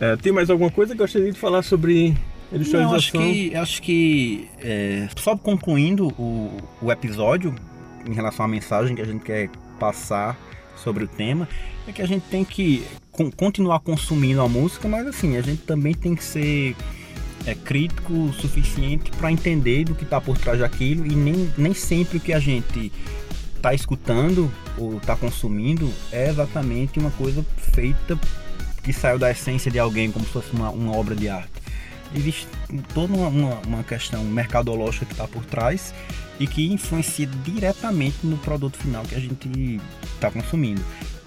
É, 0.00 0.16
Tem 0.16 0.32
mais 0.32 0.50
alguma 0.50 0.70
coisa 0.70 0.94
que 0.94 1.00
eu 1.00 1.04
gostaria 1.04 1.32
de 1.32 1.38
falar 1.38 1.62
sobre 1.62 2.16
industrialização? 2.52 2.90
Não, 2.90 2.96
acho 2.96 3.12
que, 3.12 3.56
acho 3.56 3.82
que 3.82 4.48
é, 4.60 5.08
só 5.16 5.36
concluindo 5.36 6.08
o, 6.18 6.56
o 6.82 6.92
episódio 6.92 7.54
em 8.06 8.12
relação 8.12 8.44
à 8.44 8.48
mensagem 8.48 8.94
que 8.94 9.02
a 9.02 9.06
gente 9.06 9.24
quer 9.24 9.48
passar 9.80 10.36
sobre 10.82 11.04
o 11.04 11.08
tema, 11.08 11.48
é 11.86 11.92
que 11.92 12.02
a 12.02 12.06
gente 12.06 12.22
tem 12.30 12.44
que 12.44 12.84
con- 13.12 13.30
continuar 13.30 13.80
consumindo 13.80 14.40
a 14.40 14.48
música, 14.48 14.88
mas 14.88 15.06
assim, 15.06 15.36
a 15.36 15.42
gente 15.42 15.62
também 15.62 15.94
tem 15.94 16.14
que 16.14 16.24
ser 16.24 16.76
é, 17.46 17.54
crítico 17.54 18.12
o 18.12 18.32
suficiente 18.32 19.10
para 19.12 19.30
entender 19.32 19.84
do 19.84 19.94
que 19.94 20.04
está 20.04 20.20
por 20.20 20.36
trás 20.38 20.60
daquilo 20.60 21.06
e 21.06 21.14
nem, 21.14 21.52
nem 21.56 21.74
sempre 21.74 22.18
o 22.18 22.20
que 22.20 22.32
a 22.32 22.40
gente 22.40 22.92
está 23.56 23.74
escutando 23.74 24.50
ou 24.76 24.98
está 24.98 25.16
consumindo 25.16 25.90
é 26.12 26.28
exatamente 26.28 26.98
uma 26.98 27.10
coisa 27.10 27.44
feita 27.74 28.18
que 28.82 28.92
saiu 28.92 29.18
da 29.18 29.30
essência 29.30 29.70
de 29.70 29.78
alguém, 29.78 30.10
como 30.12 30.24
se 30.24 30.32
fosse 30.32 30.52
uma, 30.52 30.70
uma 30.70 30.96
obra 30.96 31.14
de 31.14 31.28
arte. 31.28 31.50
Existe 32.14 32.46
toda 32.94 33.12
uma, 33.14 33.28
uma, 33.28 33.54
uma 33.66 33.82
questão 33.82 34.24
mercadológica 34.24 35.06
que 35.06 35.12
está 35.12 35.28
por 35.28 35.44
trás 35.44 35.94
e 36.40 36.46
que 36.46 36.72
influencia 36.72 37.26
diretamente 37.44 38.18
no 38.22 38.36
produto 38.38 38.78
final 38.78 39.02
que 39.04 39.14
a 39.14 39.20
gente 39.20 39.80
está 40.14 40.30
consumindo. 40.30 40.82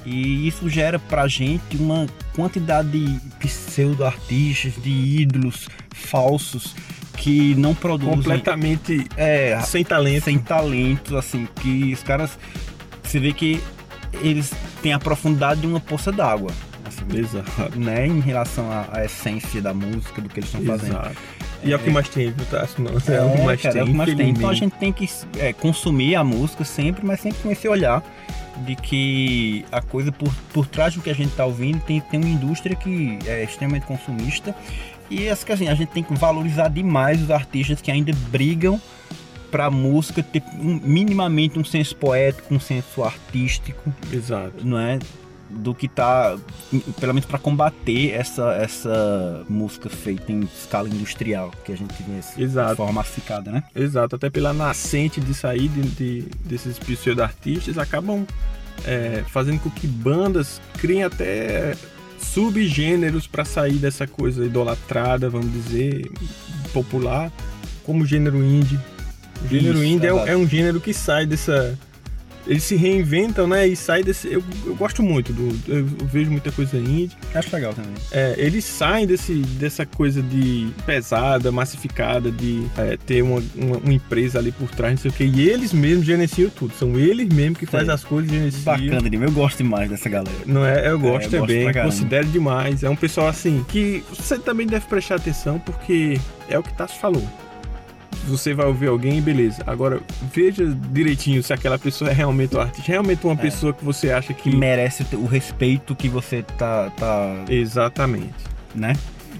E 0.05 0.47
isso 0.47 0.67
gera 0.67 0.97
pra 0.97 1.27
gente 1.27 1.77
uma 1.77 2.07
quantidade 2.33 2.89
de 2.89 3.19
pseudo-artistas, 3.39 4.73
de 4.81 4.89
ídolos 4.89 5.67
falsos 5.93 6.73
que 7.17 7.53
não 7.55 7.75
produzem. 7.75 8.15
completamente 8.15 9.05
É, 9.15 9.59
sem 9.61 9.83
talento. 9.83 10.23
sem 10.23 10.39
talento, 10.39 11.17
assim, 11.17 11.47
que 11.61 11.93
os 11.93 12.01
caras. 12.01 12.37
Você 13.03 13.19
vê 13.19 13.31
que 13.31 13.61
eles 14.21 14.51
têm 14.81 14.93
a 14.93 14.99
profundidade 14.99 15.61
de 15.61 15.67
uma 15.67 15.79
poça 15.79 16.11
d'água. 16.11 16.51
Assim, 17.09 17.19
Exato. 17.19 17.79
né, 17.79 18.07
em 18.07 18.19
relação 18.19 18.65
à, 18.71 19.03
essência 19.05 19.61
da 19.61 19.73
música, 19.73 20.21
do 20.21 20.29
que 20.29 20.39
eles 20.39 20.49
estão 20.53 20.65
fazendo. 20.65 20.91
Exato. 20.97 21.17
E 21.63 21.71
é, 21.71 21.75
o 21.75 21.79
que 21.79 21.89
mais 21.91 22.09
tem, 22.09 22.31
viu, 22.31 22.45
Tássio? 22.47 22.83
Não, 22.83 22.91
é, 22.91 23.17
É, 23.17 23.21
o 23.23 23.31
que 23.35 23.41
mais 23.43 23.61
cara, 23.61 23.73
tem. 23.73 23.81
é 23.81 23.83
o 23.83 23.87
que 23.87 23.93
mais 23.93 24.15
tem. 24.15 24.29
Então 24.29 24.49
a 24.49 24.53
gente 24.53 24.73
tem 24.77 24.91
que 24.91 25.07
é, 25.37 25.53
consumir 25.53 26.15
a 26.15 26.23
música 26.23 26.63
sempre, 26.65 27.05
mas 27.05 27.19
sempre 27.21 27.39
com 27.43 27.51
esse 27.51 27.67
olhar 27.67 28.03
de 28.65 28.75
que 28.75 29.63
a 29.71 29.81
coisa 29.81 30.11
por, 30.11 30.33
por 30.53 30.65
trás 30.67 30.95
do 30.95 31.01
que 31.01 31.09
a 31.09 31.13
gente 31.13 31.29
está 31.29 31.45
ouvindo 31.45 31.79
tem, 31.81 32.01
tem 32.01 32.19
uma 32.19 32.29
indústria 32.29 32.75
que 32.75 33.17
é 33.25 33.43
extremamente 33.43 33.85
consumista 33.85 34.53
e 35.09 35.25
essa 35.27 35.45
que 35.45 35.51
assim, 35.51 35.67
a 35.67 35.73
gente 35.75 35.89
tem 35.89 36.03
que 36.03 36.13
valorizar 36.15 36.67
demais 36.67 37.21
os 37.21 37.31
artistas 37.31 37.79
que 37.81 37.89
ainda 37.91 38.11
brigam 38.29 38.79
para 39.49 39.65
a 39.65 39.71
música 39.71 40.21
ter 40.23 40.43
um- 40.59 40.79
minimamente 40.83 41.57
um 41.59 41.63
senso 41.63 41.95
poético, 41.95 42.53
um 42.53 42.59
senso 42.59 43.03
artístico, 43.03 43.93
Exato. 44.11 44.65
não 44.65 44.79
é? 44.79 44.99
Do 45.53 45.75
que 45.75 45.87
tá, 45.87 46.37
pelo 46.99 47.13
menos 47.13 47.25
para 47.25 47.37
combater 47.37 48.11
essa, 48.11 48.53
essa 48.53 49.45
música 49.49 49.89
feita 49.89 50.31
em 50.31 50.41
escala 50.41 50.87
industrial 50.87 51.51
que 51.63 51.71
a 51.71 51.77
gente 51.77 51.93
vê 52.07 52.19
esse- 52.19 52.41
Exato. 52.41 52.71
de 52.71 52.77
forma 52.77 52.93
massificada, 52.93 53.51
né? 53.51 53.63
Exato, 53.75 54.15
até 54.15 54.29
pela 54.29 54.53
nascente 54.53 55.19
de 55.21 55.33
sair 55.33 55.67
de, 55.67 55.81
de- 55.81 56.21
desses 56.45 56.79
pseudo-artistas, 56.79 57.77
acabam 57.77 58.25
é, 58.85 59.23
fazendo 59.27 59.59
com 59.59 59.69
que 59.69 59.85
bandas 59.85 60.59
criem 60.79 61.03
até 61.03 61.75
subgêneros 62.17 63.27
para 63.27 63.43
sair 63.45 63.73
dessa 63.77 64.07
coisa 64.07 64.45
idolatrada, 64.45 65.29
vamos 65.29 65.51
dizer, 65.51 66.09
popular, 66.73 67.31
como 67.83 68.03
o 68.03 68.07
gênero 68.07 68.43
indie. 68.43 68.79
O 69.43 69.47
gênero 69.47 69.75
Isso, 69.83 69.83
indie 69.85 70.07
é, 70.07 70.09
é 70.31 70.37
um 70.37 70.47
gênero 70.47 70.79
que 70.79 70.93
sai 70.93 71.25
dessa. 71.25 71.77
Eles 72.47 72.63
se 72.63 72.75
reinventam, 72.75 73.47
né? 73.47 73.67
E 73.67 73.75
sai 73.75 74.03
desse. 74.03 74.27
Eu, 74.27 74.43
eu 74.65 74.75
gosto 74.75 75.03
muito 75.03 75.31
do. 75.31 75.57
Eu 75.71 75.85
vejo 75.85 76.31
muita 76.31 76.51
coisa 76.51 76.77
indie. 76.77 77.15
Acho 77.33 77.55
legal 77.55 77.73
também. 77.73 77.93
É, 78.11 78.35
eles 78.37 78.65
saem 78.65 79.05
desse, 79.05 79.33
dessa 79.33 79.85
coisa 79.85 80.21
de 80.21 80.69
pesada, 80.85 81.51
massificada, 81.51 82.31
de 82.31 82.65
é, 82.77 82.97
ter 82.97 83.21
uma, 83.21 83.41
uma, 83.55 83.77
uma 83.77 83.93
empresa 83.93 84.39
ali 84.39 84.51
por 84.51 84.69
trás, 84.69 84.93
não 84.93 85.01
sei 85.01 85.11
o 85.11 85.13
que. 85.13 85.23
E 85.23 85.49
eles 85.49 85.71
mesmos 85.73 86.05
gerenciam 86.05 86.49
tudo. 86.49 86.73
São 86.73 86.97
eles 86.99 87.27
mesmos 87.29 87.59
que 87.59 87.65
fazem 87.65 87.87
Sei. 87.87 87.95
as 87.95 88.03
coisas 88.03 88.31
e 88.31 88.35
gerenciam. 88.35 88.63
Bacana, 88.63 89.09
Dima. 89.09 89.25
Eu 89.25 89.31
gosto 89.31 89.57
demais 89.57 89.89
dessa 89.89 90.09
galera. 90.09 90.31
Não 90.45 90.65
é? 90.65 90.89
Eu 90.89 90.99
gosto 90.99 91.33
É, 91.33 91.37
eu 91.37 91.39
gosto 91.39 91.47
também, 91.47 91.65
caramba. 91.71 91.91
considero 91.93 92.27
demais. 92.27 92.83
É 92.83 92.89
um 92.89 92.95
pessoal 92.95 93.27
assim 93.27 93.63
que 93.67 94.03
você 94.09 94.37
também 94.39 94.65
deve 94.67 94.85
prestar 94.87 95.15
atenção 95.15 95.59
porque 95.59 96.19
é 96.49 96.57
o 96.57 96.63
que 96.63 96.73
Tassi 96.73 96.97
falou. 96.99 97.27
Você 98.27 98.53
vai 98.53 98.65
ouvir 98.67 98.87
alguém, 98.87 99.21
beleza. 99.21 99.63
Agora 99.65 100.01
veja 100.33 100.65
direitinho 100.91 101.41
se 101.41 101.53
aquela 101.53 101.77
pessoa 101.77 102.09
é 102.09 102.13
realmente 102.13 102.55
um 102.55 102.61
artista, 102.61 102.91
realmente 102.91 103.25
uma 103.25 103.35
pessoa 103.35 103.73
que 103.73 103.83
você 103.83 104.11
acha 104.11 104.33
que. 104.33 104.51
Que 104.51 104.55
merece 104.55 105.05
o 105.13 105.25
respeito 105.25 105.95
que 105.95 106.07
você 106.07 106.43
tá, 106.43 106.89
tá 106.91 107.45
Exatamente. 107.49 108.33
né? 108.75 108.93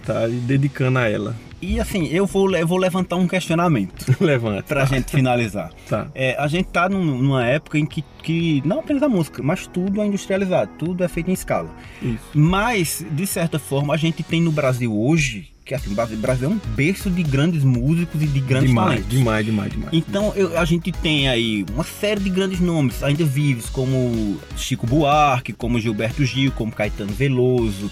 Tá 0.06 0.28
dedicando 0.28 1.00
a 1.00 1.08
ela. 1.08 1.36
E 1.62 1.80
assim, 1.80 2.08
eu 2.08 2.26
vou, 2.26 2.50
eu 2.56 2.66
vou 2.68 2.78
levantar 2.78 3.16
um 3.18 3.28
questionamento 3.28 4.06
Levanta. 4.20 4.64
pra 4.64 4.86
gente 4.86 5.12
finalizar. 5.12 5.72
Tá. 5.88 6.08
É, 6.16 6.36
a 6.40 6.48
gente 6.48 6.68
tá 6.70 6.90
num- 6.90 7.18
numa 7.22 7.46
época 7.46 7.78
em 7.78 7.86
que, 7.86 8.04
que 8.24 8.62
não 8.66 8.80
apenas 8.80 9.04
a 9.04 9.08
música, 9.10 9.44
mas 9.44 9.68
tudo 9.68 10.02
é 10.02 10.06
industrializado, 10.08 10.72
tudo 10.80 11.04
é 11.04 11.08
feito 11.08 11.30
em 11.30 11.34
escala. 11.34 11.70
Isso. 12.02 12.20
Mas, 12.34 13.06
de 13.12 13.28
certa 13.28 13.60
forma, 13.60 13.94
a 13.94 13.98
gente 13.98 14.24
tem 14.24 14.42
no 14.42 14.52
Brasil 14.52 14.92
hoje, 14.98 15.50
que 15.64 15.76
assim, 15.76 15.92
o 15.92 15.96
Brasil- 15.96 16.18
o 16.18 16.20
Brasil 16.20 16.50
é 16.50 16.52
um 16.52 16.60
berço 16.76 17.10
de 17.10 17.22
grandes 17.22 17.64
músicos 17.64 18.22
e 18.22 18.26
de 18.26 18.40
grandes 18.40 18.70
demais, 18.70 18.90
talentos. 18.90 19.10
demais, 19.10 19.46
demais, 19.46 19.72
demais. 19.72 19.94
Então 19.94 20.34
eu- 20.36 20.58
a 20.58 20.66
gente 20.66 20.92
tem 20.92 21.30
aí 21.30 21.64
uma 21.74 21.84
série 21.84 22.20
de 22.20 22.30
grandes 22.32 22.60
nomes 22.60 23.04
ainda 23.04 23.24
vivos, 23.24 23.70
como 23.70 24.38
Chico 24.58 24.88
Buarque, 24.88 25.54
como 25.54 25.80
Gilberto 25.80 26.26
Gil, 26.26 26.52
como 26.54 26.72
Caetano 26.72 27.14
Veloso, 27.14 27.92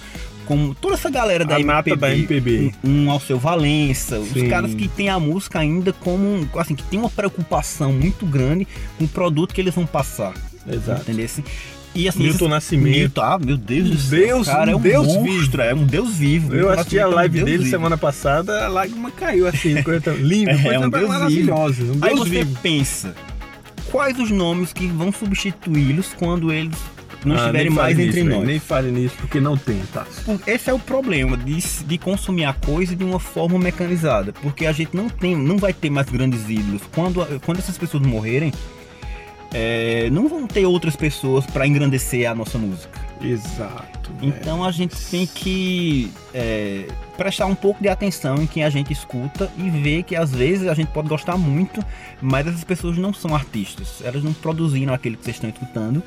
como 0.50 0.74
toda 0.76 0.96
essa 0.96 1.10
galera 1.10 1.46
da 1.46 1.56
a 1.56 1.60
MPB. 1.62 1.96
da 1.96 2.14
MPB. 2.16 2.72
Um 2.84 3.06
um 3.06 3.12
Alceu 3.12 3.38
Valença, 3.40 4.20
Sim. 4.20 4.44
os 4.44 4.50
caras 4.50 4.74
que 4.74 4.88
têm 4.90 5.08
a 5.08 5.20
música 5.20 5.60
ainda 5.60 5.94
como 5.94 6.50
assim, 6.58 6.74
que 6.76 6.84
tem 6.84 7.00
uma 7.00 7.10
preocupação 7.10 7.94
muito 7.94 8.26
grande 8.26 8.68
com 8.98 9.06
o 9.06 9.08
produto 9.08 9.54
que 9.54 9.62
eles 9.62 9.74
vão 9.76 9.86
passar. 9.86 10.34
Exato. 10.68 11.02
Entendeu? 11.04 11.26
Assim, 11.26 11.44
E 11.96 12.08
assim, 12.10 12.20
Milton 12.24 12.36
esses- 12.38 12.50
Nascimento. 12.50 12.98
Milton, 12.98 13.22
ah, 13.22 13.40
meu 13.40 13.58
Deus 13.58 13.90
do 13.90 13.98
céu. 13.98 14.20
Deus- 14.20 14.48
cara, 14.48 14.72
é 14.72 14.76
um 14.76 14.80
Deus 14.82 15.08
monstro, 15.08 15.62
é 15.62 15.74
um 15.74 15.86
deus 15.86 16.16
vivo. 16.16 16.54
Eu 16.56 16.70
assisti 16.70 17.00
a 17.00 17.04
Nascimento 17.04 17.04
é 17.04 17.08
um 17.08 17.16
live 17.16 17.44
dele 17.44 17.58
vivo. 17.60 17.70
semana 17.70 17.98
passada, 17.98 18.66
a 18.66 18.68
lágrima 18.68 19.10
caiu 19.12 19.48
assim, 19.48 19.82
coisa 19.84 20.12
linda, 20.20 20.52
É, 20.52 20.58
coisa 20.64 20.80
um 20.88 20.90
Deus 20.90 21.10
maravilhosa. 21.10 21.84
Um 21.84 21.98
Aí 22.02 22.16
Deus 22.16 22.20
você 22.28 22.44
vivo. 22.44 22.60
pensa, 22.62 23.16
quais 23.92 24.20
os 24.20 24.30
nomes 24.32 24.74
que 24.74 24.88
vão 24.88 25.12
substituí-los 25.12 26.14
quando 26.18 26.52
eles 26.52 26.76
não 27.26 27.36
Ah, 27.36 27.40
estiverem 27.40 27.70
mais 27.70 27.98
nisso, 27.98 28.10
entre 28.10 28.24
velho, 28.24 28.38
nós? 28.38 28.48
Nem 28.48 28.60
fale 28.60 28.92
nisso, 28.92 29.16
porque 29.20 29.40
não 29.40 29.58
tem, 29.58 29.82
tá? 29.94 30.06
Esse 30.48 30.70
é 30.70 30.74
o 30.74 30.80
problema 30.80 31.36
de, 31.38 31.56
de 31.86 31.98
consumir 31.98 32.46
a 32.46 32.54
coisa 32.54 32.96
de 32.96 33.04
uma 33.04 33.20
forma 33.20 33.58
mecanizada, 33.60 34.32
porque 34.34 34.66
a 34.66 34.72
gente 34.72 34.96
não 34.96 35.10
tem, 35.10 35.36
não 35.36 35.58
vai 35.58 35.74
ter 35.74 35.90
mais 35.90 36.10
grandes 36.10 36.50
ídolos. 36.50 36.82
Quando, 36.94 37.26
quando 37.46 37.60
essas 37.60 37.78
pessoas 37.78 38.04
morrerem, 38.06 38.52
é, 39.54 40.10
não 40.12 40.28
vão 40.28 40.46
ter 40.48 40.66
outras 40.66 40.96
pessoas 40.96 41.46
para 41.46 41.66
engrandecer 41.68 42.30
a 42.30 42.36
nossa 42.36 42.58
música. 42.58 43.00
Exato. 43.22 43.99
Então 44.22 44.64
a 44.64 44.72
gente 44.72 44.96
tem 45.10 45.26
que 45.26 46.12
é, 46.34 46.86
prestar 47.18 47.46
um 47.46 47.56
pouco 47.56 47.82
de 47.82 47.90
atenção 47.90 48.36
em 48.42 48.48
quem 48.48 48.64
a 48.64 48.70
gente 48.70 48.92
escuta 48.94 49.52
e 49.58 49.70
ver 49.70 50.04
que 50.04 50.16
às 50.16 50.32
vezes 50.32 50.68
a 50.68 50.74
gente 50.74 50.90
pode 50.90 51.08
gostar 51.08 51.38
muito, 51.38 51.84
mas 52.22 52.48
essas 52.48 52.64
pessoas 52.64 52.98
não 52.98 53.14
são 53.14 53.34
artistas. 53.36 54.02
Elas 54.04 54.24
não 54.24 54.34
produziram 54.34 54.94
aquilo 54.94 55.18
que 55.18 55.24
vocês 55.24 55.36
estão 55.38 55.50
escutando. 55.50 56.04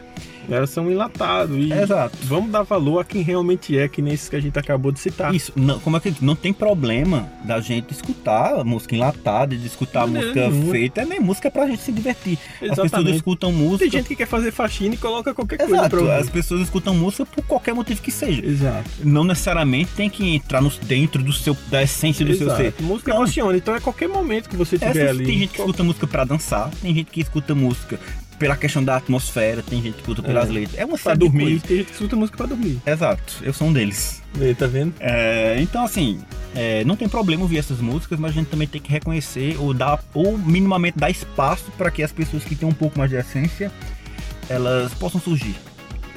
Elas 0.50 0.70
são 0.70 0.90
enlatados. 0.90 1.56
E 1.56 1.72
Exato. 1.72 2.16
vamos 2.24 2.50
dar 2.50 2.62
valor 2.62 2.98
a 2.98 3.04
quem 3.04 3.22
realmente 3.22 3.78
é, 3.78 3.86
que 3.88 4.02
nem 4.02 4.12
esses 4.12 4.28
que 4.28 4.34
a 4.34 4.40
gente 4.40 4.58
acabou 4.58 4.90
de 4.90 4.98
citar. 4.98 5.32
Isso, 5.32 5.52
não, 5.54 5.78
como 5.78 5.96
é 5.96 6.00
que 6.00 6.12
não 6.20 6.34
tem 6.34 6.52
problema 6.52 7.28
da 7.44 7.60
gente 7.60 7.92
escutar 7.92 8.58
a 8.58 8.64
música 8.64 8.96
enlatada, 8.96 9.56
de 9.56 9.64
escutar 9.66 10.04
Não, 10.06 10.20
música 10.20 10.48
não. 10.50 10.70
feita, 10.70 11.02
é 11.02 11.04
nem 11.04 11.20
música 11.20 11.48
pra 11.48 11.66
gente 11.68 11.82
se 11.82 11.92
divertir. 11.92 12.38
As 12.54 12.58
pessoas 12.58 12.78
Exatamente. 12.86 13.16
escutam 13.16 13.52
música. 13.52 13.78
Tem 13.84 13.90
gente 13.90 14.08
que 14.08 14.16
quer 14.16 14.26
fazer 14.26 14.50
faxina 14.50 14.94
e 14.94 14.98
coloca 14.98 15.32
qualquer 15.32 15.58
coisa 15.58 15.74
Exato, 15.74 15.90
pra 15.90 16.00
ouvir. 16.00 16.12
as 16.12 16.28
pessoas 16.28 16.62
escutam 16.62 16.92
música 16.94 17.24
por 17.24 17.44
qualquer 17.44 17.72
motivo 17.72 17.91
que 18.00 18.10
seja. 18.10 18.44
Exato. 18.44 18.88
Não 19.04 19.24
necessariamente 19.24 19.90
tem 19.96 20.08
que 20.08 20.34
entrar 20.36 20.60
no, 20.60 20.70
dentro 20.82 21.22
do 21.22 21.32
seu, 21.32 21.56
da 21.68 21.82
essência 21.82 22.24
do 22.24 22.34
seu 22.34 22.48
ser. 22.56 22.66
Exato. 22.66 22.82
Música 22.82 23.10
Não. 23.10 23.18
emociona, 23.18 23.56
então 23.58 23.74
é 23.74 23.80
qualquer 23.80 24.08
momento 24.08 24.48
que 24.48 24.56
você 24.56 24.78
tiver 24.78 25.08
ali. 25.08 25.26
Tem 25.26 25.38
gente 25.38 25.50
que 25.50 25.58
escuta 25.60 25.82
música 25.84 26.06
pra 26.06 26.24
dançar, 26.24 26.70
tem 26.80 26.94
gente 26.94 27.10
que 27.10 27.20
escuta 27.20 27.54
música 27.54 27.98
pela 28.38 28.56
questão 28.56 28.82
da 28.82 28.96
atmosfera, 28.96 29.62
tem 29.62 29.80
gente 29.82 29.94
que 29.94 30.00
escuta 30.00 30.22
pelas 30.22 30.48
É. 30.48 30.52
letras. 30.52 30.78
É 30.78 30.84
uma 30.84 30.94
pra 30.98 31.02
série 31.12 31.18
de 31.18 31.24
dormir. 31.26 31.60
Tem 31.60 31.76
gente 31.76 31.86
que 31.86 31.92
escuta 31.92 32.16
música 32.16 32.36
pra 32.36 32.46
dormir. 32.46 32.78
Exato, 32.84 33.34
eu 33.42 33.52
sou 33.52 33.68
um 33.68 33.72
deles. 33.72 34.20
Aí, 34.40 34.54
tá 34.54 34.66
vendo? 34.66 34.94
É, 35.00 35.56
então, 35.60 35.84
assim, 35.84 36.20
É, 36.54 36.84
não 36.84 36.96
tem 36.96 37.08
problema 37.08 37.44
ouvir 37.44 37.56
essas 37.56 37.78
músicas, 37.80 38.18
mas 38.18 38.32
a 38.32 38.34
gente 38.34 38.48
também 38.48 38.68
tem 38.68 38.78
que 38.78 38.92
reconhecer 38.92 39.56
ou 39.58 39.72
dar 39.72 40.04
ou 40.12 40.36
minimamente 40.36 40.98
dar 40.98 41.08
espaço 41.08 41.70
para 41.78 41.90
que 41.90 42.02
as 42.02 42.12
pessoas 42.12 42.44
que 42.44 42.54
têm 42.54 42.68
um 42.68 42.74
pouco 42.74 42.98
mais 42.98 43.10
de 43.10 43.16
essência 43.16 43.72
elas 44.50 44.92
possam 44.94 45.18
surgir. 45.18 45.54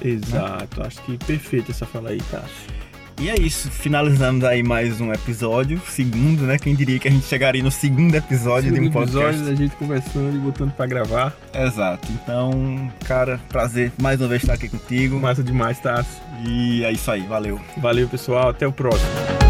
Exato, 0.08 0.84
acho 0.84 1.02
que 1.02 1.18
perfeito 1.18 1.72
essa 1.72 1.86
fala 1.86 2.10
aí, 2.10 2.22
Tássio. 2.30 2.86
E 3.20 3.30
é 3.30 3.40
isso, 3.40 3.72
finalizamos 3.72 4.44
aí 4.44 4.62
mais 4.62 5.00
um 5.00 5.12
episódio, 5.14 5.82
segundo, 5.88 6.44
né? 6.44 6.58
Quem 6.60 6.76
diria 6.76 7.00
que 7.00 7.08
a 7.08 7.12
gente 7.12 7.26
chegaria 7.26 7.64
no 7.64 7.72
segundo 7.72 8.14
episódio 8.14 8.64
de 8.64 8.74
um 8.74 8.84
Segundo 8.84 8.94
podcast. 8.94 9.26
episódio 9.26 9.46
da 9.46 9.56
gente 9.56 9.76
conversando 9.78 10.36
e 10.36 10.40
botando 10.40 10.74
pra 10.74 10.86
gravar. 10.86 11.34
Exato. 11.54 12.12
Então, 12.12 12.92
cara, 13.06 13.40
prazer 13.48 13.94
mais 14.02 14.20
uma 14.20 14.28
vez 14.28 14.44
estar 14.44 14.56
aqui 14.56 14.68
contigo. 14.68 15.18
Massa 15.18 15.42
demais, 15.42 15.80
Tássio. 15.80 16.22
E 16.46 16.84
é 16.84 16.92
isso 16.92 17.10
aí, 17.10 17.22
valeu. 17.22 17.60
Valeu, 17.78 18.10
pessoal. 18.10 18.50
Até 18.50 18.68
o 18.68 18.72
próximo. 18.74 19.45